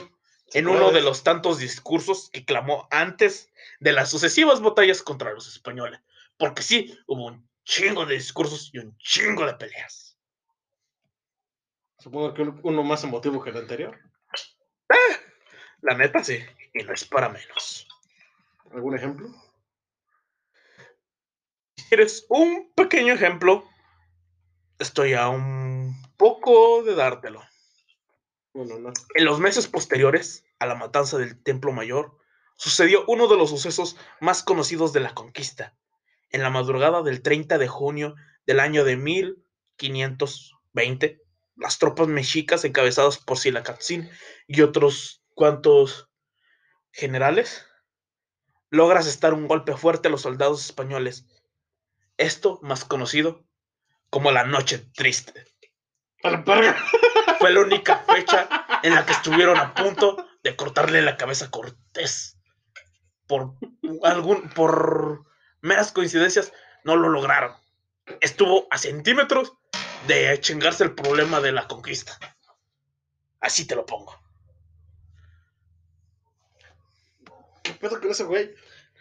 ¿Se 0.48 0.60
en 0.60 0.68
uno 0.68 0.92
de 0.92 1.02
los 1.02 1.24
tantos 1.24 1.58
discursos 1.60 2.30
que 2.32 2.46
clamó 2.46 2.88
antes 2.92 3.50
de 3.80 3.92
las 3.92 4.10
sucesivas 4.10 4.62
batallas 4.62 5.02
contra 5.02 5.34
los 5.34 5.48
españoles. 5.48 6.00
Porque 6.38 6.62
sí, 6.64 6.98
hubo 7.08 7.26
un 7.28 7.50
chingo 7.66 8.06
de 8.06 8.16
discursos 8.16 8.70
y 8.74 8.78
un 8.80 8.96
chingo 9.00 9.46
de 9.46 9.56
peleas. 9.56 10.18
Supongo 12.00 12.34
que 12.34 12.42
uno- 12.44 12.60
uno 12.64 12.84
más 12.84 13.04
emotivo 13.04 13.44
que 13.44 13.50
el 13.50 13.58
anterior. 13.58 14.00
La 15.82 15.96
neta, 15.96 16.24
sí. 16.24 16.40
Y 16.74 16.84
no 16.84 16.94
es 16.94 17.06
para 17.06 17.30
menos. 17.30 17.88
¿Algún 18.72 18.96
ejemplo? 18.96 19.30
¿Quieres 21.90 22.26
un 22.30 22.72
pequeño 22.74 23.14
ejemplo? 23.14 23.68
Estoy 24.80 25.14
a 25.14 25.30
un 25.30 25.96
poco 26.18 26.82
de 26.84 26.96
dártelo. 26.96 27.44
No. 28.54 28.92
En 29.16 29.26
los 29.26 29.40
meses 29.40 29.68
posteriores 29.68 30.46
a 30.60 30.66
la 30.66 30.76
matanza 30.76 31.18
del 31.18 31.42
Templo 31.44 31.72
Mayor, 31.72 32.18
sucedió 32.56 33.06
uno 33.08 33.28
de 33.28 33.38
los 33.38 33.50
sucesos 33.50 33.98
más 34.20 34.44
conocidos 34.44 34.94
de 34.94 35.02
la 35.02 35.14
conquista. 35.14 35.76
En 36.32 36.42
la 36.42 36.50
madrugada 36.50 37.04
del 37.04 37.22
30 37.22 37.58
de 37.58 37.68
junio 37.68 38.16
del 38.46 38.60
año 38.60 38.84
de 38.84 38.98
1520, 38.98 41.22
las 41.56 41.78
tropas 41.78 42.08
mexicas 42.08 42.66
encabezadas 42.66 43.20
por 43.20 43.38
Silacatzin 43.38 44.10
y 44.48 44.62
otros 44.62 45.24
cuantos 45.36 46.10
generales 46.94 47.66
logra 48.70 49.00
asestar 49.00 49.34
un 49.34 49.48
golpe 49.48 49.76
fuerte 49.76 50.08
a 50.08 50.12
los 50.12 50.22
soldados 50.22 50.64
españoles. 50.64 51.26
Esto 52.18 52.60
más 52.62 52.86
conocido 52.86 53.46
como 54.10 54.32
la 54.32 54.46
Noche 54.46 54.80
Triste 54.94 55.46
fue 57.40 57.52
la 57.52 57.60
única 57.60 57.98
fecha 57.98 58.48
en 58.82 58.96
la 58.96 59.06
que 59.06 59.12
estuvieron 59.12 59.58
a 59.58 59.74
punto 59.74 60.26
de 60.42 60.56
cortarle 60.56 61.02
la 61.02 61.18
cabeza 61.18 61.46
a 61.46 61.52
Cortés. 61.52 62.38
Por 63.28 63.56
algún, 64.04 64.50
por 64.50 65.26
meras 65.62 65.92
coincidencias, 65.92 66.54
no 66.86 66.96
lo 66.96 67.10
lograron. 67.10 67.56
Estuvo 68.22 68.68
a 68.72 68.78
centímetros 68.78 69.54
de 70.08 70.40
chingarse 70.40 70.84
el 70.84 70.96
problema 70.96 71.42
de 71.42 71.52
la 71.52 71.68
conquista. 71.68 72.18
Así 73.40 73.66
te 73.66 73.76
lo 73.76 73.86
pongo. 73.86 74.23
Pedo 77.84 78.00
con 78.02 78.12
ese 78.12 78.24
güey? 78.24 78.54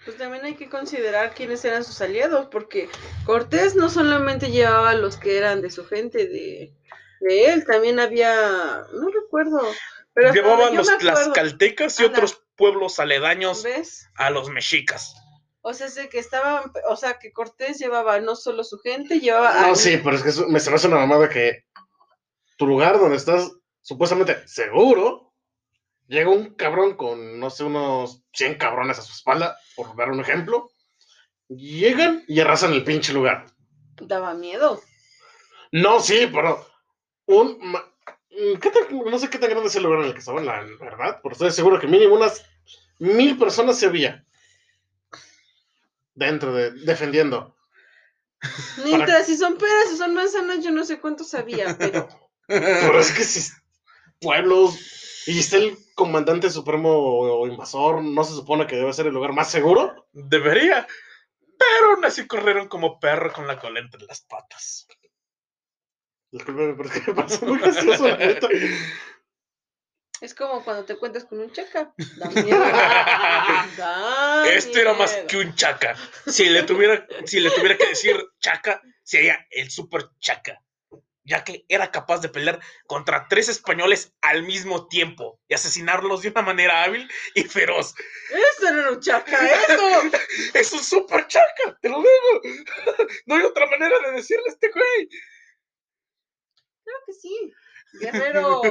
Pues 0.05 0.19
también 0.19 0.45
hay 0.45 0.55
que 0.57 0.69
considerar 0.69 1.33
quiénes 1.35 1.65
eran 1.65 1.85
sus 1.85 2.01
aliados, 2.01 2.49
porque 2.51 2.89
Cortés 3.25 3.77
no 3.77 3.89
solamente 3.89 4.51
llevaba 4.51 4.91
a 4.91 4.95
los 4.95 5.17
que 5.17 5.39
eran 5.39 5.63
de 5.63 5.71
su 5.71 5.87
gente, 5.87 6.27
de, 6.27 6.75
de 7.21 7.53
él 7.53 7.65
también 7.65 8.01
había, 8.01 8.85
no 8.93 9.09
recuerdo, 9.11 9.61
pero 10.13 10.33
Llevaban 10.35 10.77
los 10.77 10.89
tlaxcaltecas 10.99 11.99
y 12.01 12.05
otros 12.05 12.43
pueblos 12.57 12.99
aledaños 13.01 13.63
¿ves? 13.63 14.09
a 14.17 14.31
los 14.31 14.51
mexicas. 14.51 15.15
O 15.63 15.73
sea, 15.73 15.89
sé 15.89 16.09
que 16.09 16.19
estaban, 16.19 16.73
o 16.89 16.97
sea, 16.97 17.19
que 17.21 17.33
Cortés 17.33 17.79
llevaba 17.79 18.19
no 18.21 18.35
solo 18.35 18.65
su 18.65 18.79
gente, 18.81 19.21
llevaba 19.21 19.61
No, 19.61 19.73
a- 19.73 19.75
sí, 19.77 20.01
pero 20.03 20.17
es 20.17 20.23
que 20.25 20.31
eso- 20.31 20.49
me 20.49 20.59
se 20.59 20.69
me 20.71 20.77
hace 20.77 20.89
una 20.89 20.97
mamada 20.97 21.29
que 21.29 21.65
tu 22.59 22.67
lugar 22.67 22.99
donde 22.99 23.17
estás 23.17 23.53
supuestamente 23.81 24.47
seguro, 24.49 25.32
llega 26.13 26.29
un 26.31 26.55
cabrón 26.55 26.95
con, 26.97 27.41
no 27.41 27.49
sé, 27.49 27.65
unos 27.65 28.23
100 28.35 28.57
cabrones 28.57 28.99
a 28.99 29.03
su 29.03 29.13
espalda, 29.13 29.57
por 29.75 29.97
dar 29.97 30.11
un 30.11 30.21
ejemplo, 30.21 30.71
llegan 31.49 32.23
y 32.29 32.41
arrasan 32.41 32.73
el 32.75 32.85
pinche 32.85 33.13
lugar. 33.15 33.47
daba 34.01 34.35
miedo. 34.35 34.81
No, 35.73 36.01
sí, 36.01 36.29
pero 36.31 36.67
un... 37.27 37.59
mm, 37.63 38.59
¿qué 38.61 38.71
tan- 38.71 39.05
no 39.11 39.19
sé 39.19 39.31
qué 39.31 39.39
tan 39.39 39.51
grande 39.51 39.69
es 39.69 39.77
el 39.77 39.85
lugar 39.85 40.01
en 40.01 40.07
el 40.07 40.13
que 40.13 40.19
estaban, 40.19 40.45
la 40.45 40.61
verdad, 40.81 41.21
pero 41.23 41.33
estoy 41.33 41.51
seguro 41.51 41.81
que 41.81 41.87
mínimo 41.87 42.15
unas 42.15 42.45
mil 42.99 43.39
personas 43.39 43.79
se 43.79 43.87
había 43.87 44.27
dentro 46.15 46.53
de, 46.53 46.73
defendiendo. 46.73 47.57
Mientras 48.85 49.27
si 49.27 49.37
son 49.37 49.57
peras 49.57 49.93
o 49.95 49.97
son 49.97 50.15
manzanas, 50.15 50.63
yo 50.63 50.73
no 50.73 50.85
sé 50.85 51.01
cuántos 51.01 51.33
había, 51.33 51.77
pero 51.79 52.09
Pero 52.47 53.01
es 53.01 53.13
que 53.13 53.25
si 53.25 53.51
pueblos 54.21 54.77
y 55.27 55.39
está 55.39 55.57
el 55.57 55.77
comandante 55.95 56.51
supremo 56.51 56.91
o 56.91 57.47
invasor, 57.47 58.03
¿no 58.03 58.25
se 58.25 58.35
supone 58.35 58.67
que 58.67 58.77
debe 58.77 58.93
ser 58.93 59.07
el 59.07 59.15
lugar 59.15 59.33
más 59.33 59.51
seguro? 59.51 60.09
Debería. 60.13 60.87
Pero 61.59 61.95
aún 61.95 62.05
así 62.05 62.27
corrieron 62.27 62.69
como 62.69 62.99
perro 62.99 63.33
con 63.33 63.47
la 63.47 63.59
cola 63.59 63.81
entre 63.81 64.03
las 64.03 64.23
patas. 64.23 64.89
Discúlpeme, 66.33 66.75
pero 66.75 66.89
es 66.89 67.01
que 67.01 67.11
me 67.11 67.15
parece 67.15 67.47
muy 67.47 67.59
gracioso, 67.59 68.09
la 68.09 68.17
neta. 68.17 68.49
es 70.21 70.35
como 70.35 70.65
cuando 70.65 70.85
te 70.85 70.97
cuentas 70.97 71.25
con 71.25 71.41
un 71.41 71.53
chaca. 71.53 71.95
Da 72.17 72.29
miedo. 72.43 72.59
Da 73.77 74.49
Este 74.49 74.81
era 74.81 74.95
más 74.95 75.15
que 75.29 75.37
un 75.37 75.55
chaca. 75.55 75.95
Si 76.27 76.49
le 76.49 76.63
tuviera, 76.63 77.07
si 77.27 77.39
le 77.39 77.51
tuviera 77.51 77.77
que 77.77 77.89
decir 77.89 78.17
chaca, 78.41 78.83
sería 79.03 79.47
el 79.51 79.71
super 79.71 80.11
chaca. 80.19 80.61
Ya 81.25 81.45
que 81.45 81.65
era 81.69 81.93
capaz 81.93 82.19
de 82.21 82.29
pelear 82.29 82.61
contra 82.87 83.29
tres 83.29 83.49
españoles 83.49 84.13
al 84.23 84.43
mismo 84.43 84.89
tiempo 84.89 85.41
y 85.49 85.55
asesinarlos 85.55 86.23
de 86.23 86.31
una 86.31 86.43
manera 86.43 86.83
hábil 86.83 87.09
y 87.35 87.45
feroz. 87.45 87.95
Eso 88.31 88.73
no 88.73 88.81
era 88.81 88.91
un 88.91 89.01
chaca, 89.01 89.39
eso. 89.47 89.83
Es 90.55 90.73
un 90.73 90.83
super 90.83 91.27
chaca, 91.29 91.79
te 91.81 91.89
lo 91.89 91.99
digo. 91.99 93.07
No 93.27 93.37
hay 93.37 93.43
otra 93.43 93.67
manera 93.67 93.97
de 94.01 94.13
decirle 94.13 94.45
a 94.49 94.53
este 94.53 94.69
güey. 94.71 95.09
Creo 96.85 96.97
que 97.07 97.13
sí. 97.13 97.53
Guerrero, 97.93 98.63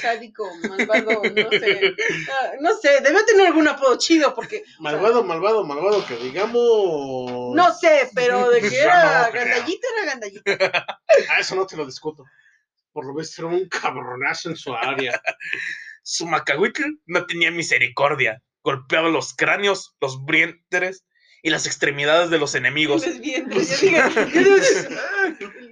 sádico, 0.00 0.48
malvado, 0.68 1.22
no 1.24 1.50
sé. 1.50 1.94
Ah, 2.30 2.50
No 2.60 2.76
sé, 2.76 3.00
debe 3.02 3.24
tener 3.24 3.46
algún 3.48 3.66
apodo 3.68 3.98
chido 3.98 4.34
porque. 4.34 4.58
o 4.58 4.64
sea, 4.64 4.76
Malvado, 4.80 5.24
malvado, 5.24 5.64
malvado, 5.64 6.06
que 6.06 6.16
digamos. 6.16 7.54
No 7.54 7.74
sé, 7.74 8.08
pero 8.14 8.48
de 8.50 8.60
que 8.60 8.78
era 8.80 9.30
gandallita, 9.30 9.88
era 9.96 10.06
gandallita. 10.06 11.00
Ah, 11.30 11.40
eso 11.40 11.54
no 11.56 11.66
te 11.66 11.76
lo 11.76 11.86
discuto. 11.86 12.24
Por 12.92 13.06
lo 13.06 13.14
visto 13.14 13.42
era 13.46 13.54
un 13.56 13.68
cabronazo 13.68 14.50
en 14.50 14.56
su 14.56 14.74
área. 14.74 15.20
Su 16.02 16.26
macahuitl 16.26 16.84
no 17.06 17.26
tenía 17.26 17.50
misericordia. 17.50 18.42
Golpeaba 18.62 19.08
los 19.08 19.34
cráneos, 19.34 19.96
los 20.00 20.24
vientres 20.24 21.04
y 21.42 21.50
las 21.50 21.66
extremidades 21.66 22.30
de 22.30 22.38
los 22.38 22.54
enemigos. 22.54 23.06
Liendres, 23.06 23.80
vientres. 23.80 24.30
Yo 24.34 24.40
yo 24.40 24.56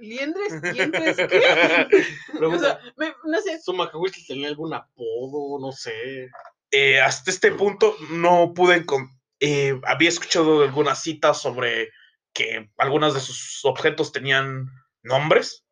liendres, 0.05 0.61
vientres, 0.73 1.17
¿qué? 1.17 1.41
O 2.35 2.37
Pregunta, 2.37 2.79
sea, 2.81 2.93
me- 2.97 3.13
no 3.25 3.41
sé. 3.41 3.59
¿Su 3.61 3.73
macahuitl 3.73 4.19
tenía 4.27 4.47
algún 4.47 4.73
apodo? 4.73 5.59
No 5.59 5.71
sé. 5.71 6.29
Eh, 6.71 6.99
hasta 7.01 7.31
este 7.31 7.51
punto 7.51 7.95
no 8.09 8.53
pude 8.53 8.83
encon- 8.85 9.09
eh, 9.39 9.79
había 9.85 10.09
escuchado 10.09 10.63
algunas 10.63 11.01
citas 11.01 11.41
sobre 11.41 11.89
que 12.33 12.69
algunos 12.77 13.13
de 13.13 13.19
sus 13.21 13.63
objetos 13.63 14.11
tenían 14.11 14.67
nombres, 15.03 15.65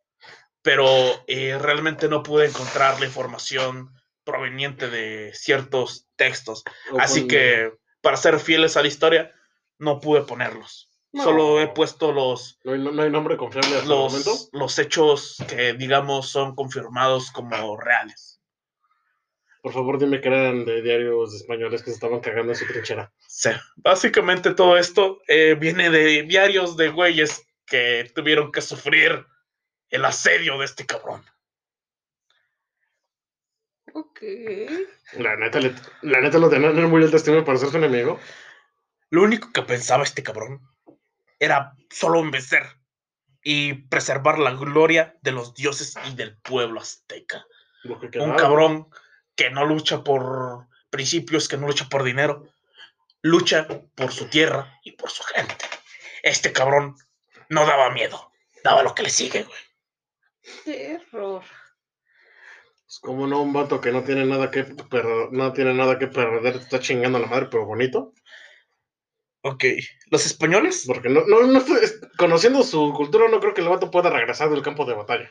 pero 0.62 0.88
eh, 1.28 1.58
realmente 1.60 2.08
no 2.08 2.24
pude 2.24 2.46
encontrar 2.48 3.00
la 3.00 3.06
información 3.06 3.90
proveniente 4.24 4.90
de 4.90 5.32
ciertos 5.34 6.08
textos. 6.16 6.64
O 6.92 7.00
Así 7.00 7.22
con- 7.22 7.30
que, 7.30 7.74
para 8.02 8.16
ser 8.16 8.40
fieles 8.40 8.78
a 8.78 8.82
la 8.82 8.88
historia, 8.88 9.34
no 9.80 10.00
pude 10.00 10.22
ponerlos. 10.22 10.90
No. 11.14 11.24
Solo 11.24 11.62
he 11.62 11.68
puesto 11.68 12.12
los, 12.12 12.60
¿No 12.64 12.74
hay, 12.74 12.80
no 12.80 13.02
hay 13.04 13.12
nombre 13.12 13.38
confiable 13.38 13.78
hasta 13.78 13.84
el 13.84 14.00
momento? 14.00 14.32
los, 14.32 14.50
los 14.52 14.80
hechos 14.80 15.38
que, 15.48 15.74
digamos, 15.74 16.30
son 16.30 16.56
confirmados 16.56 17.30
como 17.32 17.78
reales. 17.78 18.42
Por 19.62 19.74
favor, 19.74 20.00
dime 20.00 20.20
que 20.20 20.28
eran 20.28 20.66
de 20.66 20.82
diarios 20.82 21.36
españoles 21.36 21.84
que 21.84 21.92
se 21.92 21.96
estaban 21.96 22.20
cagando 22.20 22.52
en 22.52 22.58
su 22.58 22.66
trinchera. 22.66 23.14
Sí, 23.28 23.52
básicamente 23.76 24.56
todo 24.56 24.76
esto 24.76 25.22
eh, 25.28 25.56
viene 25.58 25.92
de 25.92 26.24
diarios 26.24 26.76
de 26.78 26.90
güeyes 26.90 27.48
que 27.66 28.12
tuvieron 28.16 28.52
que 28.52 28.62
sufrir 28.62 29.26
el 29.90 30.06
asedio 30.06 30.58
de 30.58 30.66
este 30.66 30.86
cabrón. 30.88 31.24
Ok. 33.94 34.20
La 35.20 35.36
neta, 35.36 35.60
la 36.02 36.22
neta 36.22 36.40
lo 36.40 36.50
tenían 36.50 36.78
en 36.78 36.90
muy 36.90 37.04
alta 37.04 37.18
estima 37.18 37.46
para 37.46 37.60
ser 37.60 37.70
su 37.70 37.78
enemigo. 37.78 38.20
Lo 39.12 39.22
único 39.22 39.52
que 39.54 39.62
pensaba 39.62 40.04
este 40.04 40.24
cabrón 40.24 40.73
era 41.44 41.76
solo 41.90 42.30
vencer 42.30 42.64
y 43.44 43.74
preservar 43.74 44.40
la 44.40 44.52
gloria 44.52 45.18
de 45.22 45.32
los 45.32 45.54
dioses 45.54 45.96
y 46.10 46.16
del 46.16 46.38
pueblo 46.38 46.80
azteca. 46.80 47.46
Que 48.12 48.20
Un 48.20 48.36
cabrón 48.36 48.88
que 49.36 49.50
no 49.50 49.66
lucha 49.66 50.04
por 50.04 50.68
principios, 50.90 51.48
que 51.48 51.58
no 51.58 51.68
lucha 51.68 51.90
por 51.90 52.04
dinero, 52.04 52.48
lucha 53.22 53.68
por 53.96 54.12
su 54.12 54.30
tierra 54.30 54.80
y 54.84 54.94
por 54.94 55.10
su 55.10 55.24
gente. 55.24 55.56
Este 56.22 56.54
cabrón 56.54 56.96
no 57.50 57.66
daba 57.66 57.90
miedo, 57.90 58.32
daba 58.64 58.84
lo 58.84 58.96
que 58.96 59.04
le 59.04 59.10
sigue, 59.10 59.44
güey. 59.44 59.60
Terror. 60.64 61.44
Es 62.88 63.00
como 63.00 63.28
no 63.28 63.42
un 63.42 63.52
vato 63.52 63.82
que 63.82 63.92
no 63.92 64.04
tiene 64.04 64.24
nada 64.26 64.52
que 64.52 64.64
perder, 64.64 65.32
no 65.32 65.52
tiene 65.52 65.74
nada 65.74 65.98
que 65.98 66.08
perder, 66.08 66.58
está 66.58 66.80
chingando 66.80 67.18
a 67.18 67.22
la 67.22 67.28
madre, 67.28 67.48
pero 67.50 67.66
bonito. 67.66 68.14
Ok, 69.46 69.66
los 70.10 70.26
españoles 70.26 70.86
Porque 70.88 71.10
no, 71.10 71.26
no, 71.28 71.42
no 71.44 71.62
conociendo 72.18 72.64
su 72.64 72.94
cultura, 72.94 73.28
no 73.28 73.40
creo 73.42 73.54
que 73.54 73.62
el 73.62 73.68
vato 73.68 73.92
pueda 73.92 74.10
regresar 74.10 74.50
del 74.50 74.62
campo 74.62 74.86
de 74.86 74.94
batalla. 74.94 75.30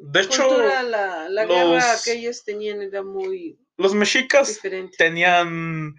De 0.00 0.20
hecho, 0.22 0.46
Cultura, 0.46 0.82
la, 0.82 1.28
la 1.28 1.44
los- 1.44 1.54
guerra 1.54 1.94
que 2.02 2.12
ellos 2.14 2.42
tenían 2.44 2.80
era 2.82 3.02
muy 3.02 3.58
Los 3.76 3.94
mexicas 3.94 4.48
diferente. 4.48 4.96
tenían, 4.96 5.94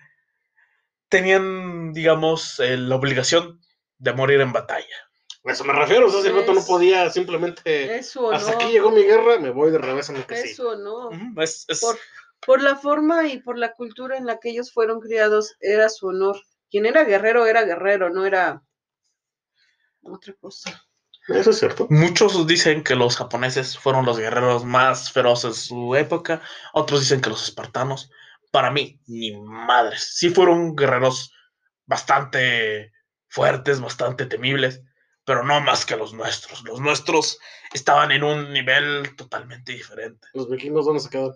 tenían, 1.10 1.94
digamos, 1.94 2.60
eh, 2.60 2.77
la 2.77 2.96
obligación 2.96 3.62
de 4.00 4.13
morir 4.13 4.41
en 4.41 4.51
batalla. 4.53 4.86
A 5.46 5.51
eso 5.51 5.63
me 5.63 5.74
refiero, 5.74 6.08
o 6.08 6.10
sea, 6.12 6.22
si 6.22 6.27
el 6.27 6.34
vato 6.34 6.53
no 6.53 6.65
podía 6.65 7.10
simplemente. 7.10 7.98
Es 7.98 8.10
su 8.10 8.20
honor. 8.20 8.34
Hasta 8.36 8.53
aquí 8.53 8.72
llegó 8.72 8.91
mi 8.91 9.03
guerra, 9.03 9.39
me 9.39 9.50
voy 9.51 9.72
de 9.72 9.77
revés 9.77 10.10
a 10.10 10.13
lo 10.13 10.27
que 10.27 10.36
sí. 10.36 10.50
Es 10.50 10.56
su 10.58 10.67
honor. 10.67 11.13
Ujú, 11.13 11.41
es- 11.41 11.65
es- 11.70 11.79
Por, 11.79 11.98
por 12.46 12.62
la 12.62 12.75
forma 12.75 13.27
y 13.27 13.39
por 13.39 13.58
la 13.58 13.74
cultura 13.74 14.17
en 14.17 14.25
la 14.25 14.39
que 14.39 14.50
ellos 14.50 14.74
fueron 14.74 15.00
criados, 15.00 15.56
era 15.62 15.88
su 15.89 16.08
honor. 16.08 16.41
Quien 16.70 16.86
era 16.86 17.04
guerrero 17.04 17.46
era 17.46 17.64
guerrero, 17.64 18.10
no 18.10 18.26
era 18.26 18.62
otra 20.02 20.34
cosa. 20.40 20.88
Eso 21.28 21.50
es 21.50 21.60
cierto. 21.60 21.88
Muchos 21.90 22.48
dicen 22.48 22.84
que 22.84 22.96
los 22.96 23.18
japoneses 23.18 23.78
fueron 23.78 24.06
los 24.06 24.18
guerreros 24.18 24.64
más 24.64 25.12
feroces 25.12 25.56
de 25.56 25.62
su 25.62 25.96
época, 25.96 26.42
otros 26.74 27.02
dicen 27.02 27.22
que 27.22 27.30
los 27.30 27.44
espartanos. 27.44 28.10
Para 28.52 28.72
mí, 28.72 29.02
ni 29.08 29.36
madres. 29.36 30.16
Sí 30.16 30.30
fueron 30.30 30.76
guerreros 30.76 31.34
bastante 31.86 32.94
fuertes, 33.28 33.82
bastante 33.82 34.26
temibles, 34.26 34.82
pero 35.26 35.44
no 35.44 35.60
más 35.60 35.86
que 35.86 35.98
los 35.98 36.14
nuestros. 36.14 36.64
Los 36.64 36.80
nuestros 36.80 37.40
estaban 37.74 38.12
en 38.12 38.24
un 38.24 38.54
nivel 38.54 39.16
totalmente 39.18 39.74
diferente. 39.74 40.30
Los 40.34 40.50
vikingos, 40.50 40.86
¿dónde 40.86 41.02
se 41.02 41.10
quedan? 41.10 41.32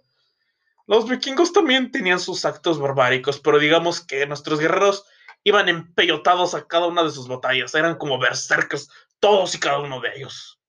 Los 0.87 1.07
vikingos 1.07 1.51
también 1.51 1.91
tenían 1.91 2.19
sus 2.19 2.45
actos 2.45 2.79
barbáricos, 2.79 3.39
pero 3.39 3.59
digamos 3.59 4.01
que 4.01 4.25
nuestros 4.25 4.59
guerreros 4.59 5.05
iban 5.43 5.69
empellotados 5.69 6.53
a 6.53 6.67
cada 6.67 6.87
una 6.87 7.03
de 7.03 7.11
sus 7.11 7.27
batallas. 7.27 7.73
Eran 7.75 7.97
como 7.97 8.19
berserkers, 8.19 8.89
todos 9.19 9.55
y 9.55 9.59
cada 9.59 9.79
uno 9.79 9.99
de 10.01 10.09
ellos. 10.15 10.59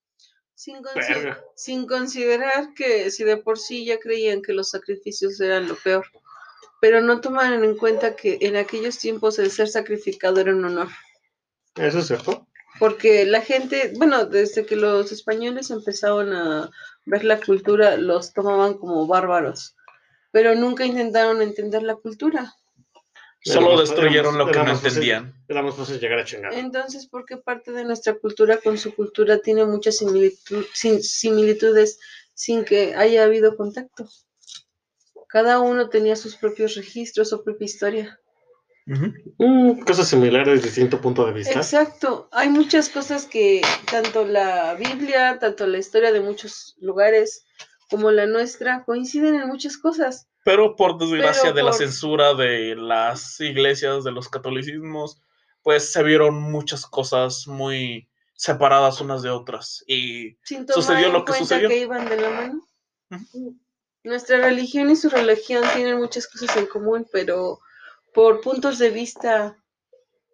Sin, 0.55 0.81
Verga. 0.81 1.43
sin 1.55 1.85
considerar 1.87 2.73
que 2.73 3.11
si 3.11 3.25
de 3.25 3.37
por 3.37 3.59
sí 3.59 3.85
ya 3.85 3.99
creían 3.99 4.41
que 4.41 4.53
los 4.53 4.69
sacrificios 4.69 5.39
eran 5.41 5.67
lo 5.67 5.75
peor, 5.75 6.05
pero 6.79 7.01
no 7.01 7.19
tomaron 7.19 7.63
en 7.63 7.77
cuenta 7.77 8.15
que 8.15 8.37
en 8.41 8.55
aquellos 8.55 8.97
tiempos 8.97 9.39
el 9.39 9.51
ser 9.51 9.67
sacrificado 9.67 10.39
era 10.39 10.53
un 10.53 10.63
honor. 10.63 10.87
Eso 11.75 11.99
es 11.99 12.07
cierto. 12.07 12.47
Porque 12.79 13.25
la 13.25 13.41
gente, 13.41 13.93
bueno, 13.97 14.25
desde 14.25 14.65
que 14.65 14.75
los 14.75 15.11
españoles 15.11 15.69
empezaron 15.69 16.33
a 16.33 16.69
ver 17.05 17.23
la 17.23 17.39
cultura, 17.39 17.97
los 17.97 18.33
tomaban 18.33 18.75
como 18.75 19.05
bárbaros, 19.05 19.75
pero 20.31 20.55
nunca 20.55 20.85
intentaron 20.85 21.41
entender 21.41 21.83
la 21.83 21.95
cultura. 21.95 22.53
Solo 23.43 23.79
destruyeron 23.79 24.37
lo 24.37 24.45
que 24.47 24.57
no 24.59 24.65
fácil- 24.65 24.87
entendían. 24.87 25.33
Era 25.47 25.61
más 25.61 25.75
fácil 25.75 25.99
llegar 25.99 26.19
a 26.19 26.25
chingar. 26.25 26.53
Entonces, 26.53 27.07
¿por 27.07 27.25
qué 27.25 27.37
parte 27.37 27.71
de 27.73 27.83
nuestra 27.83 28.13
cultura 28.15 28.57
con 28.57 28.77
su 28.77 28.95
cultura 28.95 29.39
tiene 29.39 29.65
muchas 29.65 29.97
sin- 29.97 31.03
similitudes 31.03 31.99
sin 32.33 32.63
que 32.63 32.95
haya 32.95 33.23
habido 33.25 33.57
contacto? 33.57 34.07
Cada 35.27 35.59
uno 35.59 35.89
tenía 35.89 36.15
sus 36.15 36.35
propios 36.35 36.75
registros, 36.75 37.29
su 37.29 37.43
propia 37.43 37.65
historia. 37.65 38.19
Mm, 38.85 39.79
cosas 39.85 40.07
similares, 40.07 40.61
distinto 40.61 40.99
punto 41.01 41.25
de 41.25 41.33
vista. 41.33 41.53
Exacto. 41.53 42.27
Hay 42.31 42.49
muchas 42.49 42.89
cosas 42.89 43.25
que 43.25 43.61
tanto 43.89 44.25
la 44.25 44.73
Biblia, 44.75 45.37
tanto 45.39 45.65
la 45.67 45.77
historia 45.77 46.11
de 46.11 46.19
muchos 46.19 46.75
lugares 46.79 47.45
como 47.89 48.11
la 48.11 48.25
nuestra 48.25 48.83
coinciden 48.85 49.35
en 49.35 49.47
muchas 49.47 49.77
cosas. 49.77 50.27
Pero 50.43 50.75
por 50.75 50.97
desgracia 50.97 51.43
Pero 51.43 51.55
de 51.55 51.63
la 51.63 51.73
censura 51.73 52.33
de 52.33 52.75
las 52.75 53.39
iglesias, 53.39 54.03
de 54.03 54.11
los 54.11 54.27
catolicismos, 54.29 55.21
pues 55.61 55.91
se 55.91 56.03
vieron 56.03 56.41
muchas 56.41 56.85
cosas 56.85 57.47
muy 57.47 58.09
separadas 58.35 58.99
unas 58.99 59.21
de 59.21 59.29
otras. 59.29 59.83
Y 59.87 60.37
Sin 60.43 60.65
tomar 60.65 60.83
Sucedió 60.83 61.07
en 61.07 61.13
lo 61.13 61.25
que 61.25 61.33
sucedió. 61.33 61.69
que 61.69 61.79
iban 61.79 62.09
de 62.09 62.21
la 62.21 62.29
mano. 62.29 62.67
Ujú. 63.11 63.57
Nuestra 64.03 64.37
religión 64.37 64.89
y 64.89 64.97
su 64.97 65.09
religión 65.09 65.63
tienen 65.73 65.97
muchas 65.97 66.27
cosas 66.27 66.57
en 66.57 66.65
común, 66.65 67.07
pero 67.11 67.59
por 68.13 68.41
puntos 68.41 68.77
de 68.77 68.89
vista, 68.89 69.57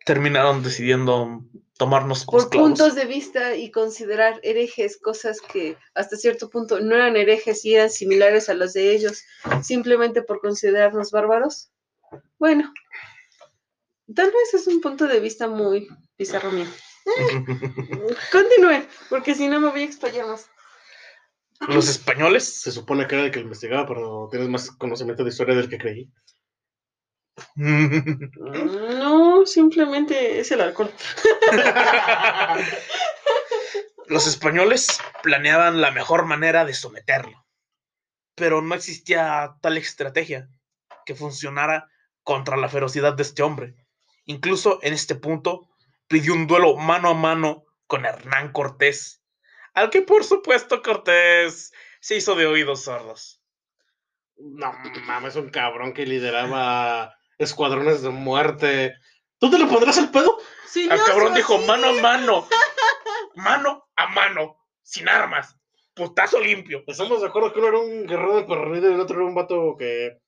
terminaron 0.05 0.63
decidiendo 0.63 1.43
tomarnos 1.79 2.25
por 2.25 2.41
esclavos. 2.41 2.69
puntos 2.71 2.93
de 2.95 3.05
vista 3.05 3.55
y 3.55 3.71
considerar 3.71 4.41
herejes 4.43 4.97
cosas 4.97 5.39
que 5.39 5.77
hasta 5.95 6.17
cierto 6.17 6.49
punto 6.49 6.81
no 6.81 6.93
eran 6.93 7.15
herejes 7.15 7.63
y 7.63 7.73
eran 7.73 7.89
similares 7.89 8.49
a 8.49 8.53
las 8.53 8.73
de 8.73 8.93
ellos, 8.93 9.23
simplemente 9.63 10.21
por 10.21 10.41
considerarnos 10.41 11.11
bárbaros. 11.11 11.71
Bueno, 12.37 12.73
tal 14.13 14.27
vez 14.27 14.53
es 14.53 14.67
un 14.67 14.81
punto 14.81 15.07
de 15.07 15.21
vista 15.21 15.47
muy 15.47 15.87
bizarro 16.17 16.51
mío. 16.51 16.67
Continúen, 18.31 18.85
porque 19.09 19.33
si 19.33 19.47
no 19.47 19.61
me 19.61 19.69
voy 19.69 19.83
a 19.83 19.85
explayar 19.85 20.27
más. 20.27 20.49
Los 21.67 21.89
españoles 21.89 22.61
Se 22.61 22.71
supone 22.71 23.07
que 23.07 23.15
era 23.15 23.25
el 23.25 23.31
que 23.31 23.39
investigaba, 23.39 23.87
pero 23.87 24.27
tienes 24.29 24.49
más 24.49 24.69
conocimiento 24.71 25.23
de 25.23 25.29
historia 25.29 25.55
del 25.55 25.69
que 25.69 25.77
creí. 25.77 26.11
No, 29.39 29.45
simplemente 29.45 30.39
es 30.39 30.51
el 30.51 30.59
alcohol. 30.59 30.91
Los 34.07 34.27
españoles 34.27 34.87
planeaban 35.23 35.79
la 35.79 35.91
mejor 35.91 36.25
manera 36.25 36.65
de 36.65 36.73
someterlo, 36.73 37.45
pero 38.35 38.61
no 38.61 38.75
existía 38.75 39.55
tal 39.61 39.77
estrategia 39.77 40.49
que 41.05 41.15
funcionara 41.15 41.89
contra 42.23 42.57
la 42.57 42.67
ferocidad 42.67 43.13
de 43.13 43.23
este 43.23 43.41
hombre. 43.41 43.75
Incluso 44.25 44.79
en 44.81 44.93
este 44.93 45.15
punto 45.15 45.69
pidió 46.07 46.33
un 46.33 46.47
duelo 46.47 46.75
mano 46.75 47.09
a 47.09 47.13
mano 47.13 47.63
con 47.87 48.05
Hernán 48.05 48.51
Cortés, 48.51 49.23
al 49.73 49.89
que 49.89 50.01
por 50.01 50.25
supuesto 50.25 50.81
Cortés 50.81 51.71
se 52.01 52.17
hizo 52.17 52.35
de 52.35 52.45
oídos 52.45 52.83
sordos. 52.83 53.41
No 54.35 54.73
mames, 55.05 55.37
un 55.37 55.49
cabrón 55.49 55.93
que 55.93 56.05
lideraba 56.05 57.15
escuadrones 57.37 58.01
de 58.01 58.09
muerte. 58.09 58.95
¿Tú 59.39 59.49
te 59.49 59.57
le 59.57 59.65
pondrás 59.67 59.97
el 59.97 60.09
pedo? 60.09 60.37
Sí, 60.67 60.83
El 60.83 60.97
no, 60.97 61.05
cabrón 61.05 61.33
dijo 61.33 61.57
sí. 61.57 61.65
mano 61.65 61.87
a 61.87 61.93
mano, 61.93 62.47
mano 63.35 63.89
a 63.95 64.07
mano, 64.07 64.57
sin 64.83 65.07
armas, 65.07 65.55
putazo 65.93 66.39
limpio. 66.39 66.83
Estamos 66.85 67.21
de 67.21 67.27
acuerdo 67.27 67.53
que 67.53 67.59
uno 67.59 67.67
era 67.69 67.79
un 67.79 68.05
guerrero 68.05 68.35
de 68.35 68.43
perdido 68.43 68.91
y 68.91 68.93
el 68.93 68.99
otro 68.99 69.17
era 69.17 69.25
un 69.25 69.35
vato 69.35 69.75
que 69.77 70.19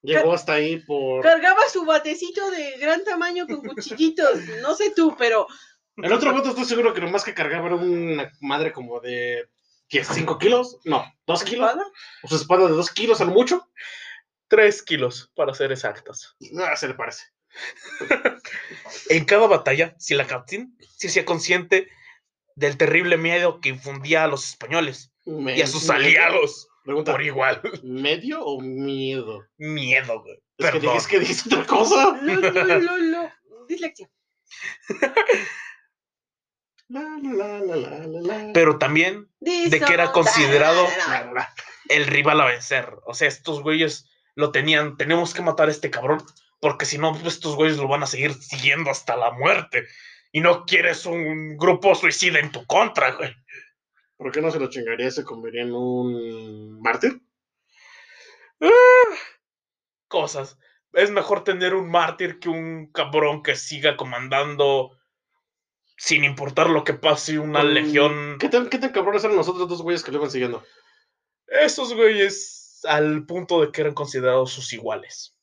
llegó 0.00 0.32
hasta 0.32 0.54
ahí 0.54 0.78
por. 0.78 1.22
Cargaba 1.22 1.68
su 1.68 1.84
batecito 1.84 2.50
de 2.50 2.78
gran 2.78 3.04
tamaño 3.04 3.46
con 3.46 3.62
cuchillitos. 3.62 4.40
No 4.62 4.74
sé 4.74 4.92
tú, 4.96 5.14
pero 5.16 5.46
El 5.96 6.12
otro 6.12 6.32
vato 6.32 6.48
estoy 6.48 6.64
seguro 6.64 6.94
que 6.94 7.02
lo 7.02 7.10
más 7.10 7.24
que 7.24 7.34
cargaba 7.34 7.66
era 7.66 7.76
una 7.76 8.32
madre 8.40 8.72
como 8.72 8.98
de 9.00 9.46
10, 9.90 10.08
5 10.08 10.38
kilos. 10.38 10.78
No, 10.84 11.04
2 11.26 11.44
kilos. 11.44 11.68
¿espada? 11.68 11.86
O 12.22 12.28
sea, 12.28 12.38
espada 12.38 12.66
de 12.66 12.72
2 12.72 12.90
kilos 12.92 13.20
a 13.20 13.26
lo 13.26 13.32
mucho. 13.32 13.68
Tres 14.48 14.82
kilos, 14.82 15.30
para 15.34 15.54
ser 15.54 15.72
exactos. 15.72 16.36
Ah, 16.58 16.76
se 16.76 16.88
le 16.88 16.94
parece. 16.94 17.24
En 19.08 19.24
cada 19.24 19.46
batalla, 19.46 19.94
Silacaptín 19.98 20.76
se 20.96 21.08
hacía 21.08 21.24
consciente 21.24 21.88
del 22.56 22.76
terrible 22.76 23.16
miedo 23.16 23.60
que 23.60 23.70
infundía 23.70 24.24
a 24.24 24.26
los 24.28 24.48
españoles 24.50 25.12
Me- 25.24 25.56
y 25.56 25.62
a 25.62 25.66
sus 25.66 25.88
aliados 25.90 26.68
Pregunta, 26.84 27.12
por 27.12 27.22
igual. 27.22 27.62
¿medio 27.84 28.44
o 28.44 28.60
miedo? 28.60 29.46
Miedo, 29.56 30.20
güey. 30.22 30.34
Es 30.58 30.66
que, 30.66 30.72
Perdón. 30.72 30.96
es 30.96 31.06
que 31.06 31.18
dices 31.20 31.46
otra 31.46 31.64
cosa. 31.64 32.18
Lo, 32.22 32.34
lo, 32.34 32.50
lo, 32.78 32.96
lo. 32.98 33.30
Dislexia. 33.68 34.10
La, 36.88 37.00
la, 37.22 37.32
la, 37.60 37.76
la, 37.76 38.06
la, 38.06 38.20
la. 38.20 38.52
Pero 38.52 38.78
también 38.78 39.30
de 39.40 39.80
que 39.80 39.94
era 39.94 40.12
considerado 40.12 40.86
el 41.88 42.06
rival 42.06 42.40
a 42.40 42.44
vencer. 42.46 42.86
O 43.06 43.14
sea, 43.14 43.28
estos 43.28 43.62
güeyes 43.62 44.10
lo 44.34 44.52
tenían, 44.52 44.96
tenemos 44.98 45.32
que 45.32 45.40
matar 45.42 45.68
a 45.68 45.72
este 45.72 45.90
cabrón, 45.90 46.22
porque 46.62 46.86
si 46.86 46.96
no, 46.96 47.10
pues, 47.10 47.34
estos 47.34 47.56
güeyes 47.56 47.76
lo 47.76 47.88
van 47.88 48.04
a 48.04 48.06
seguir 48.06 48.34
siguiendo 48.34 48.88
hasta 48.88 49.16
la 49.16 49.32
muerte. 49.32 49.88
Y 50.30 50.40
no 50.40 50.64
quieres 50.64 51.04
un 51.06 51.56
grupo 51.56 51.92
suicida 51.96 52.38
en 52.38 52.52
tu 52.52 52.64
contra, 52.66 53.10
güey. 53.16 53.34
¿Por 54.16 54.30
qué 54.30 54.40
no 54.40 54.48
se 54.52 54.60
lo 54.60 54.70
chingaría 54.70 55.08
y 55.08 55.10
se 55.10 55.24
convertiría 55.24 55.66
en 55.66 55.74
un 55.74 56.80
mártir? 56.80 57.20
Ah, 58.60 59.16
cosas. 60.06 60.56
Es 60.92 61.10
mejor 61.10 61.42
tener 61.42 61.74
un 61.74 61.90
mártir 61.90 62.38
que 62.38 62.48
un 62.48 62.92
cabrón 62.92 63.42
que 63.42 63.56
siga 63.56 63.96
comandando 63.96 64.96
sin 65.96 66.22
importar 66.22 66.70
lo 66.70 66.84
que 66.84 66.94
pase 66.94 67.40
una 67.40 67.64
Mm, 67.64 67.72
legión. 67.72 68.36
¿Qué 68.38 68.48
tan, 68.48 68.68
qué 68.68 68.78
tan 68.78 68.92
cabrones 68.92 69.24
eran 69.24 69.36
los 69.36 69.48
otros 69.48 69.68
dos 69.68 69.82
güeyes 69.82 70.04
que 70.04 70.12
lo 70.12 70.18
iban 70.18 70.30
siguiendo? 70.30 70.62
Esos 71.48 71.92
güeyes 71.92 72.82
al 72.84 73.26
punto 73.26 73.60
de 73.60 73.72
que 73.72 73.80
eran 73.80 73.94
considerados 73.94 74.52
sus 74.52 74.72
iguales. 74.72 75.34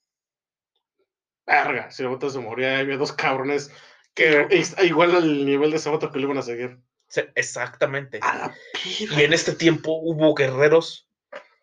Verga, 1.50 1.90
bota 2.08 2.30
se 2.30 2.40
moría, 2.40 2.78
había 2.80 2.98
dos 2.98 3.12
cabrones 3.12 3.72
Que, 4.14 4.46
que 4.50 4.60
es- 4.60 4.76
igual 4.84 5.16
al 5.16 5.46
nivel 5.46 5.72
de 5.72 5.78
ese 5.78 5.90
que 5.90 6.20
lo 6.20 6.26
iban 6.26 6.38
a 6.38 6.42
seguir. 6.44 6.78
se- 7.08 7.32
exactamente. 7.36 8.20
A 8.22 8.38
la 8.38 8.56
Y 8.84 9.24
en 9.24 9.34
este 9.34 9.54
tiempo 9.54 9.94
hubo 9.94 10.34
guerreros 10.36 11.10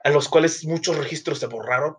a 0.03 0.11
los 0.11 0.29
cuales 0.29 0.65
muchos 0.65 0.97
registros 0.97 1.39
se 1.39 1.47
borraron, 1.47 1.97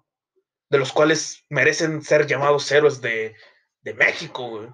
de 0.70 0.80
los 0.80 0.92
cuales 0.92 1.46
merecen 1.50 2.02
ser 2.02 2.28
llamados 2.28 2.72
héroes 2.72 3.00
de, 3.02 3.36
de 3.82 3.94
México, 3.94 4.50
güey. 4.50 4.68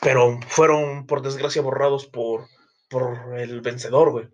Pero 0.00 0.38
fueron, 0.48 1.06
por 1.06 1.22
desgracia, 1.22 1.62
borrados 1.62 2.06
por, 2.06 2.46
por 2.88 3.34
el 3.38 3.60
vencedor, 3.60 4.10
güey. 4.10 4.28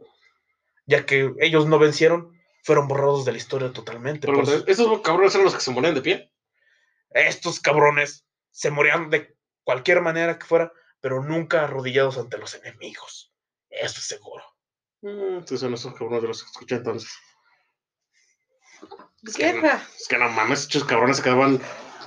Ya 0.86 1.06
que 1.06 1.32
ellos 1.40 1.66
no 1.66 1.78
vencieron, 1.78 2.32
fueron 2.64 2.88
borrados 2.88 3.24
de 3.24 3.32
la 3.32 3.38
historia 3.38 3.72
totalmente. 3.72 4.26
Por 4.26 4.36
Pregunta, 4.36 4.70
eso- 4.70 4.84
¿Esos 4.84 5.00
cabrones 5.02 5.34
eran 5.34 5.44
los 5.44 5.54
que 5.54 5.60
se 5.60 5.70
morían 5.70 5.94
de 5.94 6.02
pie? 6.02 6.31
Estos 7.14 7.60
cabrones 7.60 8.26
se 8.50 8.70
morían 8.70 9.10
de 9.10 9.34
cualquier 9.64 10.00
manera 10.00 10.38
que 10.38 10.46
fuera, 10.46 10.72
pero 11.00 11.22
nunca 11.22 11.64
arrodillados 11.64 12.18
ante 12.18 12.38
los 12.38 12.54
enemigos. 12.54 13.32
Eso 13.70 13.98
es 13.98 14.06
seguro. 14.06 14.44
Mm, 15.02 15.44
sí, 15.46 15.56
son 15.58 15.74
esos 15.74 15.92
cabrones 15.94 16.22
de 16.22 16.28
los 16.28 16.42
que 16.42 16.50
escuché 16.50 16.74
entonces. 16.76 17.10
Guerra. 19.22 19.86
Es 19.98 20.08
que 20.08 20.18
no 20.18 20.28
mames, 20.30 20.66
esos 20.68 20.84
cabrones 20.84 21.18
se 21.18 21.22
quedaban 21.22 21.60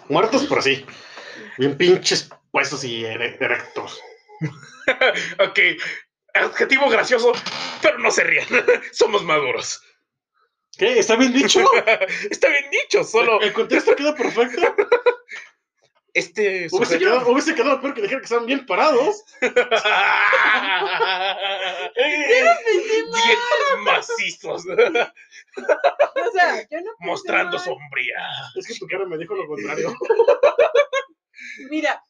muertos 0.09 0.45
por 0.45 0.59
así. 0.59 0.85
Bien 1.57 1.77
pinches 1.77 2.29
puestos 2.51 2.83
y 2.83 3.03
ere- 3.05 3.37
erectos. 3.39 3.99
ok, 5.39 5.59
adjetivo 6.33 6.89
gracioso, 6.89 7.31
pero 7.81 7.97
no 7.99 8.11
se 8.11 8.23
rían. 8.23 8.47
Somos 8.91 9.23
maduros. 9.23 9.81
¿Qué? 10.77 10.99
¿Está 10.99 11.15
bien 11.15 11.33
dicho? 11.33 11.59
Está 12.29 12.49
bien 12.49 12.69
dicho, 12.71 13.03
solo 13.03 13.39
El 13.41 13.53
contexto 13.53 13.95
queda 13.95 14.13
perfecto. 14.15 14.61
este 16.13 16.67
Hubiese 16.71 16.99
quedado, 16.99 17.27
hubiese 17.29 17.55
quedado 17.55 17.81
peor 17.81 17.93
que 17.93 18.01
dijeran 18.01 18.21
que 18.21 18.25
estaban 18.25 18.45
bien 18.45 18.65
parados. 18.65 19.23
Dientes 21.95 23.83
macizos, 23.83 24.63
O 24.65 26.31
sea, 26.33 26.67
yo 26.69 26.81
no. 26.81 26.91
mostrando 26.99 27.57
mal. 27.57 27.65
sombría. 27.65 28.17
Es 28.55 28.67
que 28.67 28.75
tu 28.75 28.87
cara 28.87 29.05
me 29.05 29.17
dijo 29.17 29.35
lo 29.35 29.47
contrario. 29.47 29.93
Mira. 31.69 32.03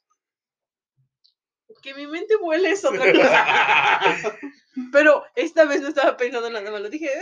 Que 1.82 1.94
mi 1.94 2.08
mente 2.08 2.36
vuele 2.38 2.72
es 2.72 2.84
otra 2.84 3.12
cosa. 3.14 4.40
Pero 4.92 5.24
esta 5.36 5.66
vez 5.66 5.82
no 5.82 5.90
estaba 5.90 6.18
pensando 6.18 6.50
nada 6.50 6.72
más. 6.72 6.82
Lo 6.82 6.90
dije, 6.90 7.12
"Ah, 7.16 7.22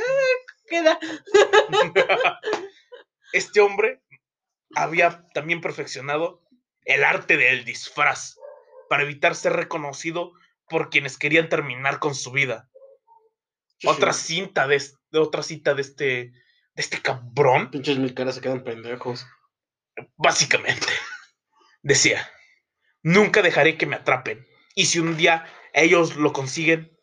queda. 0.73 0.99
Este 3.33 3.61
hombre 3.61 4.01
había 4.75 5.25
también 5.33 5.59
perfeccionado 5.61 6.41
el 6.85 7.03
arte 7.03 7.35
del 7.37 7.65
disfraz 7.65 8.37
para 8.89 9.03
evitar 9.03 9.33
ser 9.35 9.53
reconocido 9.53 10.33
por 10.69 10.89
quienes 10.91 11.17
querían 11.17 11.49
terminar 11.49 11.97
con 11.99 12.13
su 12.13 12.31
vida. 12.31 12.69
Otra 13.85 14.13
cinta 14.13 14.67
de, 14.67 14.75
es- 14.75 14.97
de 15.11 15.19
otra 15.19 15.41
cita 15.43 15.73
de 15.73 15.81
este 15.81 16.05
de 16.75 16.81
este 16.81 17.01
cabrón, 17.01 17.69
Pinches 17.71 17.97
mil 17.99 18.13
caras 18.15 18.35
se 18.35 18.41
quedan 18.41 18.63
pendejos. 18.63 19.27
básicamente. 20.15 20.87
Decía, 21.83 22.27
nunca 23.03 23.41
dejaré 23.41 23.77
que 23.77 23.85
me 23.85 23.95
atrapen, 23.95 24.47
y 24.75 24.85
si 24.85 24.99
un 24.99 25.17
día 25.17 25.45
ellos 25.73 26.15
lo 26.15 26.33
consiguen, 26.33 26.97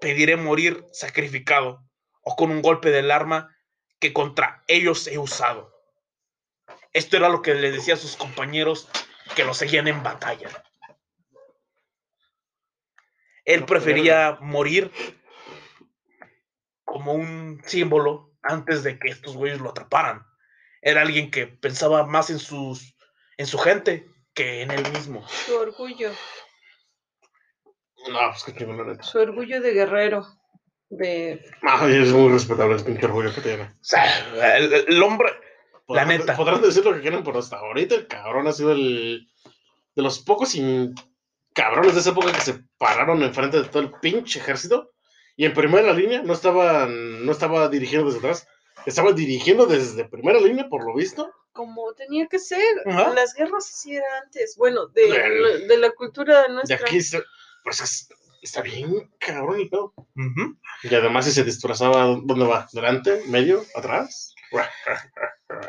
pediré 0.00 0.36
morir 0.36 0.84
sacrificado 0.92 1.82
o 2.22 2.36
con 2.36 2.50
un 2.50 2.62
golpe 2.62 2.90
del 2.90 3.10
arma 3.10 3.56
que 3.98 4.12
contra 4.12 4.62
ellos 4.66 5.06
he 5.06 5.18
usado. 5.18 5.74
Esto 6.92 7.16
era 7.16 7.28
lo 7.28 7.42
que 7.42 7.54
le 7.54 7.70
decía 7.70 7.94
a 7.94 7.98
sus 7.98 8.16
compañeros 8.16 8.88
que 9.36 9.44
lo 9.44 9.54
seguían 9.54 9.88
en 9.88 10.02
batalla. 10.02 10.48
Él 13.44 13.64
prefería 13.64 14.38
morir 14.40 14.92
como 16.84 17.14
un 17.14 17.62
símbolo 17.64 18.32
antes 18.42 18.82
de 18.82 18.98
que 18.98 19.08
estos 19.08 19.36
güeyes 19.36 19.60
lo 19.60 19.70
atraparan. 19.70 20.26
Era 20.82 21.02
alguien 21.02 21.30
que 21.30 21.46
pensaba 21.46 22.06
más 22.06 22.30
en 22.30 22.38
sus 22.38 22.96
en 23.36 23.46
su 23.46 23.58
gente 23.58 24.06
que 24.34 24.62
en 24.62 24.70
él 24.70 24.82
mismo. 24.92 25.26
Su 25.28 25.56
orgullo. 25.56 26.10
No, 28.08 28.18
pues 28.30 28.44
que 28.44 28.66
neta. 28.66 29.02
Su 29.02 29.18
orgullo 29.18 29.60
de 29.60 29.72
guerrero. 29.72 30.26
De. 30.90 31.40
Y 31.88 32.02
es 32.02 32.12
muy 32.12 32.32
respetable 32.32 32.74
el 32.76 32.84
pinche 32.84 33.06
orgullo 33.06 33.32
que 33.34 33.40
tiene. 33.40 33.62
O 33.62 33.68
sea, 33.80 34.56
el, 34.58 34.72
el 34.88 35.02
hombre, 35.02 35.30
La 35.88 36.04
Podrán- 36.04 36.08
neta. 36.08 36.36
Podrán 36.36 36.60
decir 36.60 36.84
lo 36.84 36.92
que 36.94 37.00
quieran, 37.00 37.22
pero 37.24 37.38
hasta 37.38 37.56
ahorita 37.58 37.94
el 37.94 38.06
cabrón 38.08 38.46
ha 38.48 38.52
sido 38.52 38.72
el. 38.72 39.28
De 39.94 40.02
los 40.02 40.18
pocos 40.20 40.50
sin 40.50 40.94
cabrones 41.52 41.94
de 41.94 42.00
esa 42.00 42.10
época 42.10 42.32
que 42.32 42.40
se 42.40 42.60
pararon 42.78 43.22
enfrente 43.22 43.60
de 43.62 43.68
todo 43.68 43.82
el 43.82 43.92
pinche 44.00 44.38
ejército. 44.40 44.90
Y 45.36 45.44
en 45.46 45.54
primera 45.54 45.92
línea 45.92 46.22
no 46.22 46.32
estaba, 46.34 46.86
no 46.86 47.32
estaba 47.32 47.68
dirigiendo 47.68 48.06
desde 48.06 48.18
atrás. 48.18 48.46
Estaba 48.86 49.12
dirigiendo 49.12 49.66
desde 49.66 50.04
primera 50.08 50.38
línea, 50.40 50.68
por 50.68 50.84
lo 50.84 50.94
visto. 50.94 51.32
Como 51.52 51.92
tenía 51.94 52.26
que 52.26 52.38
ser. 52.38 52.62
Ajá. 52.86 53.12
Las 53.14 53.34
guerras 53.34 53.68
así 53.68 53.94
era 53.96 54.04
antes. 54.24 54.56
Bueno, 54.56 54.86
de, 54.88 55.66
de 55.68 55.76
la 55.78 55.90
cultura 55.90 56.42
De 56.42 56.48
nuestra. 56.50 56.76
aquí, 56.76 57.00
se- 57.00 57.22
pues 57.64 57.80
es- 57.80 58.08
está 58.40 58.62
bien 58.62 59.10
cabrón 59.18 59.60
el 59.60 59.68
pedo. 59.68 59.92
ujú, 59.96 60.58
Y 60.82 60.94
además 60.94 61.24
si 61.26 61.32
se 61.32 61.44
disfrazaba, 61.44 62.04
¿dónde 62.04 62.46
va? 62.46 62.68
¿Delante? 62.72 63.22
¿Medio? 63.26 63.64
¿Atrás? 63.74 64.34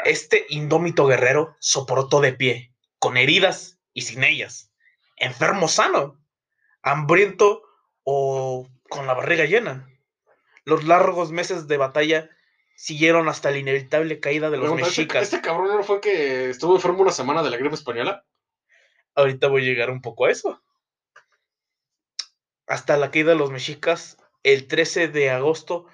este 0.06 0.46
indómito 0.50 1.06
guerrero 1.06 1.56
soportó 1.60 2.20
de 2.22 2.34
pie, 2.34 2.74
con 3.00 3.18
heridas 3.18 3.80
y 3.94 4.02
sin 4.02 4.24
ellas, 4.24 4.72
enfermo 5.18 5.68
sano, 5.68 6.20
hambriento 6.82 7.62
o 8.04 8.68
con 8.90 9.06
la 9.08 9.14
barriga 9.14 9.46
llena. 9.46 9.88
Los 10.64 10.84
largos 10.84 11.32
meses 11.32 11.68
de 11.68 11.78
batalla 11.78 12.30
siguieron 12.76 13.30
hasta 13.30 13.52
la 13.52 13.58
inevitable 13.58 14.20
caída 14.20 14.50
de 14.50 14.58
los 14.58 14.72
¿este, 14.72 14.82
mexicas. 14.84 15.24
este 15.24 15.42
cabrón 15.42 15.78
no 15.78 15.84
fue 15.84 16.02
que 16.02 16.50
estuvo 16.50 16.76
enfermo 16.76 17.02
una 17.02 17.12
semana 17.12 17.44
de 17.44 17.50
la 17.52 17.58
gripe 17.58 17.76
española? 17.76 18.26
Ahorita 19.14 19.48
voy 19.48 19.62
a 19.64 19.66
llegar 19.66 19.90
un 19.92 20.02
poco 20.02 20.26
a 20.26 20.32
eso. 20.32 20.62
Hasta 22.72 22.98
la 22.98 23.12
caída 23.12 23.32
de 23.32 23.38
los 23.38 23.52
mexicas 23.52 24.18
el 24.44 24.68
13 24.68 25.08
de 25.10 25.30
agosto 25.30 25.86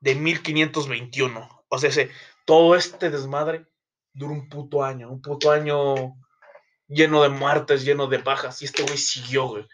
de 0.00 0.14
1521. 0.14 1.64
O 1.68 1.78
sea, 1.78 1.90
ese- 1.90 2.10
todo 2.44 2.74
este 2.76 3.10
desmadre 3.10 3.66
duró 4.12 4.32
un 4.32 4.48
puto 4.48 4.82
año, 4.84 5.10
un 5.10 5.22
puto 5.22 5.50
año 5.50 6.14
lleno 6.88 7.22
de 7.22 7.28
muertes, 7.30 7.84
lleno 7.84 8.06
de 8.06 8.18
bajas. 8.18 8.60
Y 8.62 8.66
este 8.66 8.82
güey 8.82 8.98
siguió, 8.98 9.46
güey. 9.48 9.66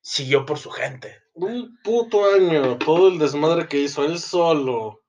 Siguió 0.00 0.44
por 0.46 0.58
su 0.58 0.70
gente. 0.70 1.22
Un 1.34 1.78
puto 1.82 2.32
año, 2.32 2.78
todo 2.78 3.08
el 3.08 3.18
desmadre 3.18 3.68
que 3.68 3.78
hizo 3.78 4.04
él 4.04 4.18
solo. 4.18 5.02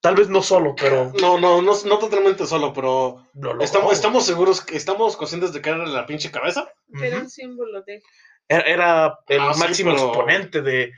Tal 0.00 0.14
vez 0.14 0.28
no 0.30 0.42
solo, 0.42 0.74
pero 0.76 1.12
No, 1.20 1.38
no, 1.38 1.60
no, 1.60 1.72
no 1.84 1.98
totalmente 1.98 2.46
solo, 2.46 2.72
pero 2.72 3.26
lo 3.34 3.50
logró, 3.50 3.62
estamos, 3.64 3.92
estamos 3.92 4.24
seguros, 4.24 4.62
que 4.62 4.76
estamos 4.76 5.16
conscientes 5.16 5.52
de 5.52 5.60
que 5.60 5.68
era 5.70 5.84
la 5.86 6.06
pinche 6.06 6.30
cabeza. 6.30 6.72
Era 7.02 7.18
un 7.18 7.28
símbolo 7.30 7.82
de. 7.82 8.02
Era, 8.50 8.64
era 8.66 9.18
el 9.28 9.40
Ah, 9.40 9.54
sí, 9.54 9.60
máximo 9.60 9.92
pero- 9.92 10.06
exponente 10.08 10.60
de, 10.60 10.92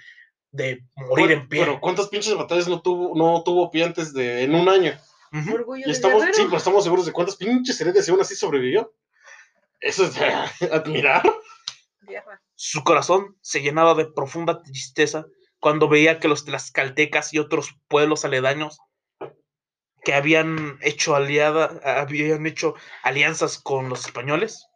de 0.53 0.85
morir 0.97 1.33
en 1.33 1.49
pie. 1.49 1.61
Pero 1.65 1.81
¿cuántas 1.81 2.09
pinches 2.09 2.35
batallas 2.35 2.67
no 2.67 2.81
tuvo, 2.81 3.15
no 3.17 3.43
tuvo 3.45 3.71
pie 3.71 3.85
antes 3.85 4.15
de 4.15 4.43
en 4.45 4.55
un 4.55 4.69
año? 4.69 4.99
Orgullo 5.53 5.87
Y 5.87 5.91
estamos, 5.91 6.23
sí, 6.33 6.43
pero 6.45 6.57
estamos 6.57 6.83
seguros 6.85 7.07
de 7.07 7.13
cuántas 7.13 7.37
pinches 7.37 7.81
heridas 7.81 8.07
y 8.07 8.11
aún 8.11 8.21
así 8.21 8.35
sobrevivió. 8.35 8.95
Eso 9.81 10.05
es 10.05 10.15
de 10.15 10.25
admirar. 10.73 11.23
Guerra. 12.01 12.41
Su 12.55 12.83
corazón 12.85 13.37
se 13.43 13.61
llenaba 13.61 13.95
de 13.95 14.07
profunda 14.07 14.63
tristeza 14.63 15.27
cuando 15.59 15.89
veía 15.89 16.19
que 16.21 16.29
los 16.29 16.45
tlaxcaltecas 16.45 17.33
y 17.35 17.39
otros 17.39 17.77
pueblos 17.89 18.25
aledaños 18.25 18.79
que 20.05 20.15
habían 20.15 20.79
hecho 20.81 21.15
aliada, 21.15 21.81
habían 21.85 22.47
hecho 22.47 22.75
alianzas 23.03 23.59
con 23.59 23.89
los 23.89 24.05
españoles, 24.07 24.67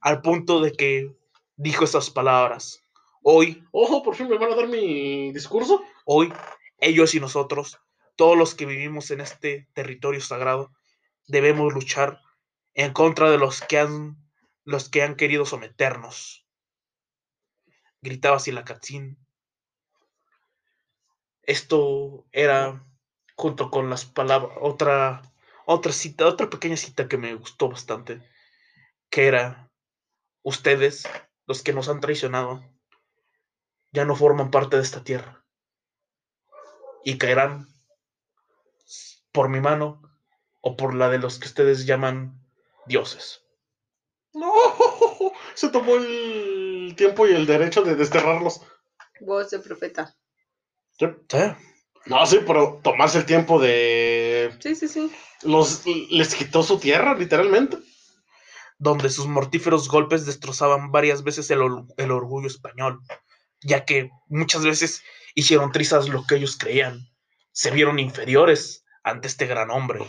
al 0.00 0.20
punto 0.20 0.60
de 0.60 0.72
que 0.72 1.10
dijo 1.56 1.84
esas 1.84 2.10
palabras: 2.10 2.82
Hoy, 3.22 3.64
Ojo, 3.72 4.02
por 4.02 4.14
fin 4.16 4.28
me 4.28 4.38
van 4.38 4.52
a 4.52 4.56
dar 4.56 4.68
mi 4.68 5.32
discurso. 5.32 5.82
hoy, 6.04 6.32
ellos 6.78 7.14
y 7.14 7.20
nosotros, 7.20 7.78
todos 8.16 8.36
los 8.36 8.54
que 8.54 8.66
vivimos 8.66 9.10
en 9.10 9.20
este 9.20 9.68
territorio 9.74 10.20
sagrado, 10.20 10.72
debemos 11.26 11.72
luchar 11.72 12.20
en 12.74 12.92
contra 12.92 13.30
de 13.30 13.38
los 13.38 13.62
que 13.62 13.78
han, 13.78 14.16
los 14.64 14.88
que 14.88 15.02
han 15.02 15.16
querido 15.16 15.46
someternos. 15.46 16.46
Gritaba 18.02 18.38
Silacatzin. 18.38 19.18
Esto 21.42 22.26
era 22.32 22.84
junto 23.36 23.70
con 23.70 23.90
las 23.90 24.04
palabras, 24.04 24.56
otra, 24.60 25.22
otra 25.66 25.92
cita, 25.92 26.26
otra 26.26 26.50
pequeña 26.50 26.76
cita 26.76 27.08
que 27.08 27.16
me 27.16 27.34
gustó 27.34 27.68
bastante, 27.68 28.22
que 29.10 29.26
era, 29.26 29.70
ustedes, 30.42 31.08
los 31.46 31.62
que 31.62 31.72
nos 31.72 31.88
han 31.88 32.00
traicionado, 32.00 32.62
ya 33.92 34.04
no 34.04 34.16
forman 34.16 34.50
parte 34.50 34.76
de 34.76 34.82
esta 34.82 35.04
tierra 35.04 35.44
y 37.04 37.18
caerán 37.18 37.68
por 39.32 39.48
mi 39.48 39.60
mano 39.60 40.00
o 40.60 40.76
por 40.76 40.94
la 40.94 41.10
de 41.10 41.18
los 41.18 41.38
que 41.38 41.46
ustedes 41.46 41.86
llaman 41.86 42.40
dioses. 42.86 43.42
No, 44.32 44.52
se 45.54 45.68
tomó 45.68 45.96
el 45.96 46.94
tiempo 46.96 47.26
y 47.26 47.32
el 47.32 47.46
derecho 47.46 47.82
de 47.82 47.94
desterrarlos. 47.94 48.62
Voz 49.20 49.50
de 49.50 49.60
profeta. 49.60 50.16
Sí. 50.98 51.06
¿Sí? 51.28 51.38
No, 52.06 52.26
sí, 52.26 52.40
pero 52.46 52.80
tomarse 52.82 53.18
el 53.18 53.26
tiempo 53.26 53.58
de 53.60 54.54
Sí, 54.60 54.74
sí, 54.74 54.88
sí. 54.88 55.10
los 55.42 55.84
les 55.86 56.34
quitó 56.34 56.62
su 56.62 56.78
tierra, 56.78 57.14
literalmente. 57.14 57.78
Donde 58.78 59.08
sus 59.10 59.26
mortíferos 59.26 59.88
golpes 59.88 60.26
destrozaban 60.26 60.90
varias 60.90 61.22
veces 61.22 61.50
el, 61.50 61.62
or- 61.62 61.86
el 61.96 62.10
orgullo 62.10 62.48
español, 62.48 63.00
ya 63.62 63.84
que 63.84 64.10
muchas 64.28 64.64
veces 64.64 65.02
hicieron 65.34 65.72
trizas 65.72 66.08
lo 66.08 66.24
que 66.26 66.36
ellos 66.36 66.56
creían, 66.58 67.00
se 67.52 67.70
vieron 67.70 67.98
inferiores 67.98 68.84
ante 69.02 69.28
este 69.28 69.46
gran 69.46 69.70
hombre. 69.70 70.00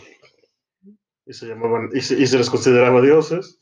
Y 1.26 1.32
se 1.32 1.46
llamaban, 1.46 1.90
y 1.94 2.00
se, 2.00 2.18
y 2.20 2.26
se 2.26 2.38
les 2.38 2.50
consideraba 2.50 3.00
dioses. 3.00 3.58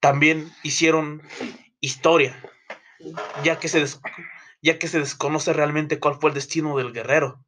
También 0.00 0.52
hicieron 0.62 1.22
historia, 1.80 2.38
ya 3.42 3.58
que 3.58 3.68
se, 3.68 3.80
des- 3.80 4.00
ya 4.62 4.78
que 4.78 4.88
se 4.88 4.98
desconoce 4.98 5.52
realmente 5.52 5.98
cuál 6.00 6.16
fue 6.20 6.30
el 6.30 6.34
destino 6.34 6.76
del 6.76 6.92
guerrero. 6.92 7.44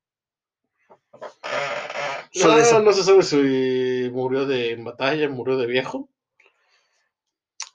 No, 2.34 2.58
eso- 2.58 2.80
no 2.82 2.92
se 2.92 3.02
sabe 3.04 3.22
si 3.22 4.10
murió 4.12 4.46
de 4.46 4.76
batalla, 4.76 5.28
murió 5.28 5.56
de 5.56 5.66
viejo. 5.66 6.10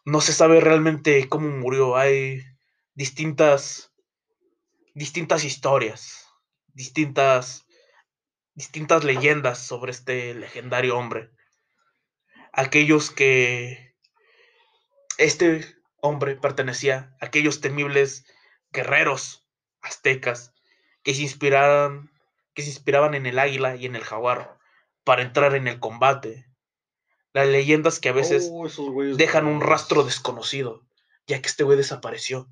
no 0.04 0.20
se 0.20 0.34
sabe 0.34 0.60
realmente 0.62 1.30
cómo 1.30 1.48
murió. 1.50 1.96
Hay 1.96 2.42
distintas, 2.96 3.92
distintas 4.96 5.44
historias, 5.44 6.26
distintas, 6.74 7.66
distintas 8.56 9.04
leyendas 9.04 9.60
sobre 9.60 9.92
este 9.92 10.34
legendario 10.34 10.98
hombre. 10.98 11.30
Aquellos 12.52 13.12
que 13.12 13.94
este 15.18 15.66
hombre 16.02 16.36
pertenecía 16.36 17.16
a 17.22 17.26
aquellos 17.28 17.62
temibles 17.62 18.26
guerreros 18.72 19.48
aztecas 19.82 20.54
que 21.04 21.14
se 21.14 21.22
inspiraban, 21.22 22.11
que 22.54 22.62
se 22.62 22.70
inspiraban 22.70 23.14
en 23.14 23.26
el 23.26 23.40
águila 23.40 23.76
y 23.76 23.86
en 23.86 23.96
el 23.96 24.04
jaguar 24.04 24.58
para 25.04 25.22
entrar 25.22 25.56
en 25.56 25.68
el 25.68 25.80
combate. 25.80 26.48
Las 27.34 27.48
leyendas 27.48 28.00
que 28.00 28.10
a 28.10 28.14
veces 28.14 28.50
Oh, 28.52 28.68
dejan 29.16 29.48
un 29.48 29.62
rastro 29.62 30.04
desconocido, 30.04 30.86
ya 31.28 31.42
que 31.42 31.48
este 31.48 31.64
güey 31.64 31.78
desapareció. 31.78 32.50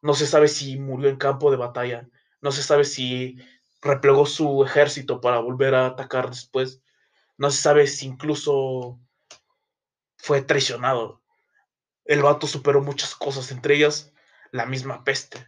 No 0.00 0.14
se 0.14 0.26
sabe 0.26 0.48
si 0.48 0.78
murió 0.78 1.10
en 1.10 1.16
campo 1.16 1.50
de 1.50 1.58
batalla, 1.58 2.08
no 2.40 2.52
se 2.52 2.62
sabe 2.62 2.84
si 2.84 3.36
replegó 3.82 4.26
su 4.26 4.64
ejército 4.64 5.20
para 5.20 5.38
volver 5.38 5.74
a 5.74 5.86
atacar 5.86 6.30
después, 6.30 6.82
no 7.36 7.50
se 7.50 7.60
sabe 7.60 7.86
si 7.86 8.06
incluso 8.06 8.98
fue 10.16 10.42
traicionado. 10.42 11.22
El 12.04 12.22
vato 12.22 12.46
superó 12.46 12.80
muchas 12.80 13.14
cosas, 13.14 13.50
entre 13.52 13.76
ellas 13.76 14.12
la 14.50 14.66
misma 14.66 15.04
peste, 15.04 15.46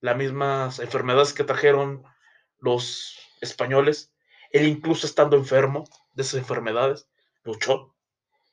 las 0.00 0.16
mismas 0.16 0.78
enfermedades 0.78 1.32
que 1.32 1.44
trajeron 1.44 2.04
los 2.60 3.18
españoles. 3.40 4.12
Él 4.50 4.66
incluso 4.66 5.06
estando 5.06 5.36
enfermo 5.36 5.84
de 6.14 6.22
esas 6.22 6.40
enfermedades, 6.40 7.08
luchó 7.44 7.94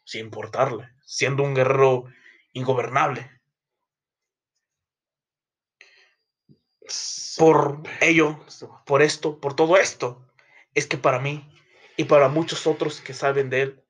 sin 0.03 0.25
importarle, 0.25 0.89
siendo 1.05 1.43
un 1.43 1.55
guerrero 1.55 2.05
ingobernable. 2.53 3.31
Por 7.37 7.81
ello, 8.01 8.39
por 8.85 9.01
esto, 9.01 9.39
por 9.39 9.55
todo 9.55 9.77
esto, 9.77 10.25
es 10.73 10.87
que 10.87 10.97
para 10.97 11.19
mí 11.19 11.51
y 11.97 12.05
para 12.05 12.29
muchos 12.29 12.67
otros 12.67 13.01
que 13.01 13.13
saben 13.13 13.49
de 13.49 13.61
él, 13.61 13.83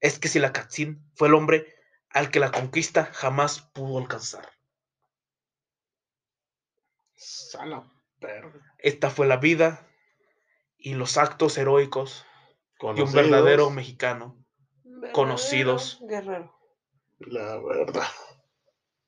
es 0.00 0.18
que 0.18 0.28
Silakatzin 0.28 1.10
fue 1.14 1.28
el 1.28 1.34
hombre 1.34 1.74
al 2.10 2.30
que 2.30 2.40
la 2.40 2.52
conquista 2.52 3.06
jamás 3.12 3.60
pudo 3.60 3.98
alcanzar. 3.98 4.50
Sala. 7.14 7.95
Esta 8.78 9.10
fue 9.10 9.26
la 9.26 9.36
vida 9.38 9.88
y 10.78 10.94
los 10.94 11.16
actos 11.16 11.58
heroicos 11.58 12.24
de 12.80 13.02
un 13.02 13.12
verdadero 13.12 13.70
mexicano. 13.70 14.36
Conocidos. 15.12 15.98
Guerrero. 16.02 16.54
La 17.18 17.58
verdad. 17.58 18.06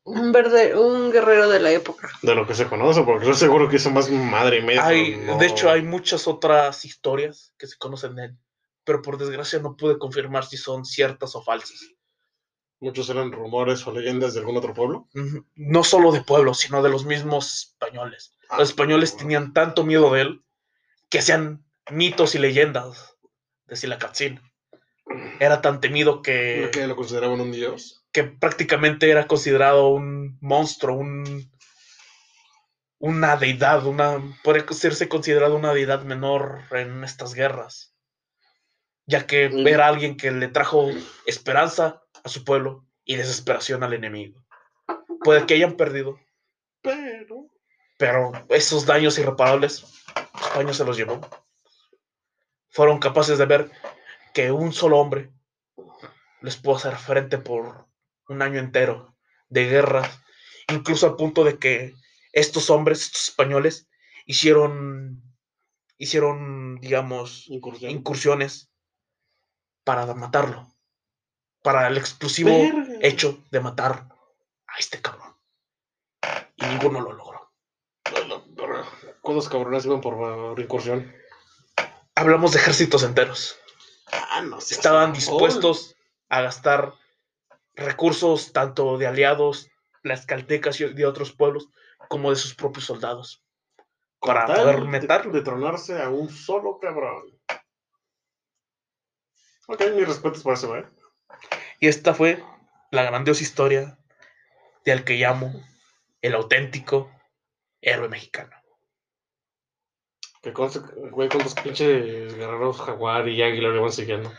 Un, 0.04 0.33
verde, 0.33 0.74
un 0.76 1.11
guerrero 1.12 1.48
de 1.50 1.61
la 1.61 1.70
época. 1.70 2.09
De 2.22 2.35
lo 2.35 2.46
que 2.46 2.54
se 2.54 2.66
conoce, 2.66 3.02
porque 3.02 3.26
yo 3.26 3.35
seguro 3.35 3.68
que 3.68 3.76
hizo 3.76 3.90
más 3.90 4.11
madre 4.11 4.59
y 4.59 4.62
media. 4.62 4.87
Hay, 4.87 5.16
no- 5.16 5.37
De 5.37 5.46
hecho, 5.46 5.70
hay 5.70 5.83
muchas 5.83 6.26
otras 6.26 6.85
historias 6.87 7.52
que 7.59 7.66
se 7.66 7.76
conocen 7.76 8.14
de 8.14 8.24
él, 8.26 8.38
pero 8.85 9.02
por 9.02 9.18
desgracia 9.18 9.59
no 9.59 9.76
pude 9.76 9.98
confirmar 9.98 10.46
si 10.46 10.57
son 10.57 10.85
ciertas 10.87 11.35
o 11.37 11.42
falsas. 11.42 11.78
Muchos 12.81 13.11
eran 13.11 13.33
rumores 13.33 13.87
o 13.87 13.92
leyendas 13.92 14.33
de 14.35 14.40
algún 14.40 14.57
otro 14.57 14.72
pueblo. 14.72 15.09
No 15.57 15.85
solo 15.85 16.12
de 16.12 16.22
pueblos, 16.22 16.59
sino 16.61 16.83
de 16.83 16.88
los 16.88 17.04
mismos 17.04 17.72
españoles. 17.72 18.38
Los 18.56 18.70
españoles 18.70 19.16
tenían 19.16 19.52
tanto 19.52 19.84
miedo 19.84 20.12
de 20.12 20.22
él 20.22 20.42
que 21.11 21.18
hacían 21.18 21.64
mitos 21.90 22.34
y 22.34 22.38
leyendas 22.38 23.16
de 23.66 23.76
Silacatzin. 23.76 24.40
Era 25.40 25.61
tan 25.61 25.80
temido 25.80 26.22
que, 26.22 26.70
que 26.72 26.87
lo 26.87 26.96
consideraban 26.96 27.40
un 27.40 27.52
dios. 27.52 28.04
que 28.12 28.24
prácticamente 28.24 29.11
era 29.11 29.26
considerado 29.26 29.88
un 29.88 30.38
monstruo, 30.40 30.96
un, 30.96 31.50
una 32.98 33.37
deidad, 33.37 33.87
una, 33.87 34.20
puede 34.42 34.64
serse 34.74 35.08
considerado 35.08 35.56
una 35.56 35.72
deidad 35.72 36.02
menor 36.02 36.62
en 36.72 37.04
estas 37.04 37.34
guerras, 37.34 37.94
ya 39.06 39.26
que 39.26 39.48
Mm. 39.48 39.64
ver 39.64 39.80
a 39.80 39.88
alguien 39.88 40.16
que 40.16 40.30
le 40.30 40.48
trajo 40.48 40.90
esperanza 41.26 42.02
a 42.24 42.28
su 42.28 42.44
pueblo 42.44 42.84
y 43.04 43.16
desesperación 43.16 43.82
al 43.82 43.94
enemigo. 43.94 44.44
Puede 45.22 45.46
que 45.46 45.54
hayan 45.54 45.76
perdido. 45.76 46.18
Pero 47.98 48.32
esos 48.48 48.87
daños 48.87 49.18
irreparables, 49.18 49.84
España 50.40 50.72
se 50.72 50.84
los 50.84 50.96
llevó. 50.96 51.20
Fueron 52.70 53.00
capaces 53.00 53.38
de 53.38 53.44
ver 53.46 53.70
que 54.32 54.52
un 54.52 54.72
solo 54.72 54.98
hombre 54.98 55.32
les 56.40 56.56
pudo 56.56 56.76
hacer 56.76 56.96
frente 56.96 57.38
por 57.38 57.88
un 58.28 58.40
año 58.40 58.61
entero 58.61 59.16
de 59.48 59.66
guerras, 59.66 60.20
incluso 60.68 61.06
al 61.06 61.16
punto 61.16 61.42
de 61.42 61.58
que 61.58 61.94
estos 62.32 62.70
hombres, 62.70 63.02
estos 63.02 63.28
españoles, 63.28 63.88
hicieron, 64.26 65.22
hicieron, 65.96 66.78
digamos, 66.80 67.48
Incursión. 67.48 67.90
incursiones 67.90 68.70
para 69.82 70.06
matarlo, 70.14 70.72
para 71.62 71.88
el 71.88 71.96
exclusivo 71.96 72.50
Verga. 72.50 72.98
hecho 73.00 73.42
de 73.50 73.61
matar 73.61 74.06
a 74.68 74.78
este 74.78 75.00
cabrón. 75.00 75.34
Y 76.56 76.66
ninguno 76.66 77.00
lo 77.00 77.12
logró. 77.12 77.38
¿Cuántos 79.28 79.50
cabrones 79.50 79.84
iban 79.84 80.00
por 80.00 80.14
uh, 80.14 80.58
incursión? 80.58 81.14
Hablamos 82.14 82.52
de 82.52 82.60
ejércitos 82.60 83.02
enteros. 83.02 83.58
Ah, 84.10 84.40
no 84.40 84.58
sé. 84.58 84.72
Estaban 84.72 85.12
dispuestos 85.12 85.96
a 86.30 86.40
gastar 86.40 86.94
recursos 87.74 88.54
tanto 88.54 88.96
de 88.96 89.06
aliados, 89.06 89.70
las 90.02 90.24
caltecas 90.24 90.80
y 90.80 90.94
de 90.94 91.04
otros 91.04 91.32
pueblos, 91.32 91.68
como 92.08 92.30
de 92.30 92.36
sus 92.36 92.54
propios 92.54 92.86
soldados. 92.86 93.44
Para 94.18 94.46
poder 94.46 94.80
meterlo. 94.86 95.30
De 95.30 95.42
tronarse 95.42 96.00
a 96.00 96.08
un 96.08 96.30
solo 96.30 96.78
cabrón. 96.80 97.38
Ok, 99.66 99.82
mis 99.94 100.08
respetos 100.08 100.42
por 100.42 100.54
eso, 100.54 100.74
¿eh? 100.74 100.88
Y 101.80 101.88
esta 101.88 102.14
fue 102.14 102.42
la 102.90 103.02
grandiosa 103.02 103.42
historia 103.42 103.98
de 104.86 104.92
al 104.92 105.04
que 105.04 105.16
llamo 105.16 105.52
el 106.22 106.34
auténtico 106.34 107.12
héroe 107.82 108.08
mexicano. 108.08 108.58
Que 110.42 110.53
conste, 110.53 110.81
güey, 111.11 111.29
cuántos 111.29 111.55
pinches 111.55 112.35
guerreros 112.35 112.81
jaguar 112.81 113.29
y 113.29 113.42
águila 113.42 113.68
lo 113.68 113.77
iban 113.77 113.92
siguiendo. 113.92 114.33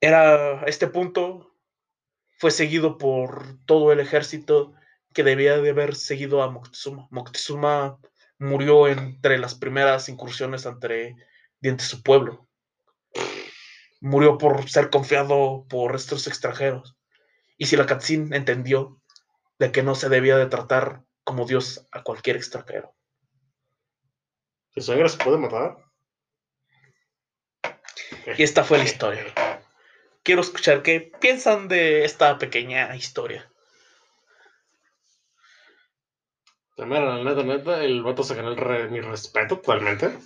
Era 0.00 0.62
este 0.66 0.86
punto 0.88 1.50
fue 2.38 2.50
seguido 2.50 2.96
por 2.96 3.58
todo 3.66 3.92
el 3.92 4.00
ejército 4.00 4.72
que 5.12 5.22
debía 5.22 5.58
de 5.58 5.70
haber 5.70 5.94
seguido 5.94 6.42
a 6.42 6.50
Moctezuma. 6.50 7.06
Moctezuma 7.10 7.98
murió 8.38 8.88
entre 8.88 9.38
las 9.38 9.54
primeras 9.54 10.08
incursiones 10.08 10.64
ante, 10.64 11.16
de 11.60 11.70
ante 11.70 11.84
su 11.84 12.02
pueblo. 12.02 12.48
Murió 14.00 14.38
por 14.38 14.70
ser 14.70 14.88
confiado 14.88 15.66
por 15.68 15.94
estos 15.94 16.26
extranjeros. 16.26 16.96
Y 17.58 17.66
Silacatzin 17.66 18.32
entendió 18.32 18.98
de 19.58 19.70
que 19.70 19.82
no 19.82 19.94
se 19.94 20.08
debía 20.08 20.38
de 20.38 20.46
tratar 20.46 21.02
como 21.24 21.44
Dios 21.44 21.86
a 21.92 22.02
cualquier 22.02 22.36
extranjero. 22.36 22.94
¿Tu 24.74 24.80
sangre 24.80 25.08
se 25.08 25.18
puede 25.18 25.38
matar? 25.38 25.76
Y 28.38 28.42
esta 28.42 28.64
fue 28.64 28.78
la 28.78 28.84
historia. 28.84 29.24
Quiero 30.22 30.42
escuchar 30.42 30.82
qué 30.82 31.00
piensan 31.20 31.68
de 31.68 32.04
esta 32.04 32.38
pequeña 32.38 32.94
historia. 32.94 33.50
Mira, 36.78 37.16
la 37.18 37.24
neta, 37.24 37.42
neta, 37.42 37.84
el 37.84 38.02
vato 38.02 38.22
se 38.22 38.34
ganó 38.34 38.50
el 38.52 38.56
re- 38.56 38.88
mi 38.88 39.00
respeto 39.00 39.58
totalmente. 39.58 40.18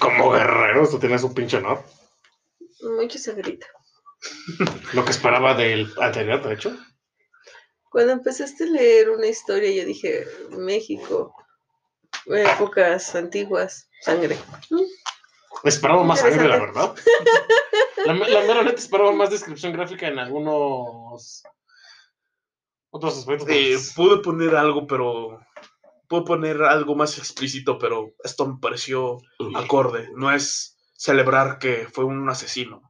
Como 0.00 0.32
guerrero, 0.32 0.82
esto 0.82 0.98
tiene 0.98 1.18
su 1.18 1.32
pinche 1.32 1.58
honor. 1.58 1.84
Mucho 2.98 3.18
se 3.18 3.34
grita. 3.34 3.66
Lo 4.94 5.04
que 5.04 5.10
esperaba 5.12 5.54
del 5.54 5.92
anterior, 6.00 6.42
de 6.42 6.54
hecho. 6.54 6.76
Cuando 7.90 8.12
empezaste 8.14 8.64
a 8.64 8.68
leer 8.68 9.10
una 9.10 9.26
historia, 9.26 9.70
yo 9.70 9.84
dije, 9.86 10.26
México, 10.50 11.34
épocas 12.26 13.14
antiguas, 13.14 13.88
sangre. 14.00 14.36
Esperaba 15.64 16.02
más 16.04 16.20
sangre, 16.20 16.48
la 16.48 16.58
verdad. 16.58 16.94
La, 18.06 18.14
me- 18.14 18.28
la 18.28 18.40
mera 18.40 18.62
neta 18.62 18.80
esperaba 18.80 19.12
más 19.12 19.30
descripción 19.30 19.72
gráfica 19.72 20.08
en 20.08 20.18
algunos 20.18 21.42
otros 22.90 23.18
aspectos. 23.18 23.48
Eh, 23.50 23.76
pude 23.94 24.18
poner 24.18 24.54
algo, 24.56 24.86
pero. 24.86 25.40
Pude 26.08 26.22
poner 26.22 26.62
algo 26.62 26.94
más 26.94 27.16
explícito, 27.16 27.78
pero 27.78 28.12
esto 28.22 28.46
me 28.46 28.58
pareció 28.60 29.18
acorde. 29.54 30.10
No 30.14 30.30
es 30.30 30.76
celebrar 30.94 31.58
que 31.58 31.88
fue 31.90 32.04
un 32.04 32.28
asesino, 32.28 32.82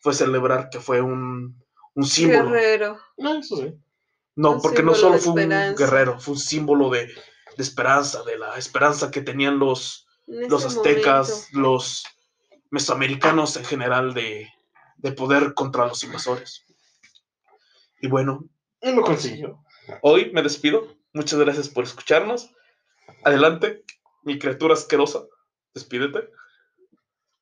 fue 0.00 0.14
celebrar 0.14 0.70
que 0.70 0.80
fue 0.80 1.02
un, 1.02 1.62
un 1.94 2.04
símbolo. 2.06 2.50
Guerrero. 2.50 2.98
No, 3.18 3.34
eso 3.38 3.56
sí. 3.56 3.74
No, 4.34 4.52
Un 4.52 4.62
porque 4.62 4.82
no 4.82 4.94
solo 4.94 5.18
fue 5.18 5.32
un 5.44 5.74
guerrero, 5.76 6.18
fue 6.18 6.32
un 6.34 6.40
símbolo 6.40 6.88
de, 6.88 7.12
de 7.60 7.64
esperanza, 7.64 8.22
de 8.24 8.38
la 8.38 8.56
esperanza 8.56 9.10
que 9.10 9.20
tenían 9.20 9.58
los, 9.58 10.06
los 10.26 10.64
aztecas, 10.64 11.48
los 11.52 12.04
mesoamericanos 12.70 13.56
en 13.56 13.64
general 13.66 14.14
de, 14.14 14.48
de 14.96 15.12
poder 15.12 15.52
contra 15.52 15.86
los 15.86 16.02
invasores. 16.04 16.64
Y 18.00 18.08
bueno, 18.08 18.44
Y 18.80 18.92
lo 18.92 19.02
consiguió. 19.02 19.62
hoy 20.02 20.30
me 20.32 20.42
despido. 20.42 20.96
Muchas 21.12 21.38
gracias 21.38 21.68
por 21.68 21.84
escucharnos. 21.84 22.50
Adelante, 23.24 23.84
mi 24.22 24.38
criatura 24.38 24.72
asquerosa. 24.74 25.24
Despídete. 25.74 26.30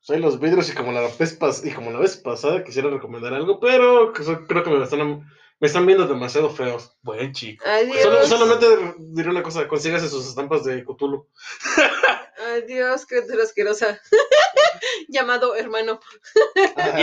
Soy 0.01 0.19
los 0.19 0.41
vidrios 0.41 0.69
y 0.71 0.75
como 0.75 0.91
la 0.91 1.03
vez, 1.03 1.39
pas- 1.39 1.65
y 1.65 1.73
como 1.73 1.91
la 1.93 2.01
vez 2.01 2.17
pasada 2.17 2.65
quisiera 2.65 2.91
recomendar 2.91 3.35
algo, 3.35 3.61
pero 3.61 4.13
creo 4.13 4.65
que 4.65 4.71
me 4.71 4.83
están, 4.83 5.31
me 5.61 5.67
están 5.67 5.87
viendo 5.87 6.07
demasiado 6.07 6.51
feos. 6.51 6.97
Buen 7.03 7.33
chico. 7.33 7.65
Adiós. 7.67 8.03
Solo- 8.03 8.27
solamente 8.27 8.67
diré 8.99 9.31
una 9.31 9.43
cosa, 9.43 9.67
consígase 9.69 10.09
sus 10.09 10.27
estampas 10.29 10.65
de 10.65 10.85
Cthulhu. 10.85 11.27
Adiós, 12.55 13.05
criatura 13.07 13.43
asquerosa. 13.43 14.01
Llamado 15.09 15.55
hermano. 15.57 16.01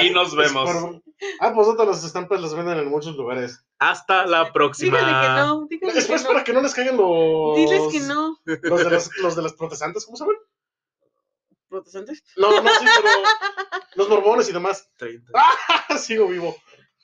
Y 0.02 0.10
nos 0.12 0.36
vemos. 0.36 0.72
por- 0.72 1.02
Ah, 1.40 1.54
pues 1.54 1.68
otras 1.68 1.88
las 1.88 2.04
estampas 2.04 2.42
las 2.42 2.54
venden 2.54 2.78
en 2.78 2.88
muchos 2.90 3.16
lugares. 3.16 3.60
Hasta 3.80 4.26
la 4.26 4.52
próxima. 4.54 5.00
Dígale 5.00 5.22
que 5.28 5.34
no. 5.42 5.68
Dígale 5.70 5.94
que 5.94 6.00
Después 6.00 6.24
no. 6.24 6.28
para 6.30 6.44
que 6.44 6.54
no 6.54 6.62
les 6.62 6.74
caigan 6.74 6.98
los... 6.98 7.56
Diles 7.58 7.82
que 7.92 8.00
no. 8.02 8.38
Los 8.46 8.84
de, 8.84 8.90
las, 8.90 9.10
los 9.18 9.36
de 9.36 9.42
las 9.42 9.54
protestantes, 9.54 10.06
¿cómo 10.06 10.18
se 10.18 10.24
llaman? 10.24 10.38
¿Protestantes? 11.70 12.24
No, 12.38 12.62
no, 12.62 12.70
sí, 12.70 12.86
pero... 13.02 13.10
Los 13.96 14.10
mormones 14.10 14.50
y 14.50 14.54
demás. 14.54 14.90
30. 14.98 15.32
Sigo 16.00 16.28
vivo. 16.28 16.56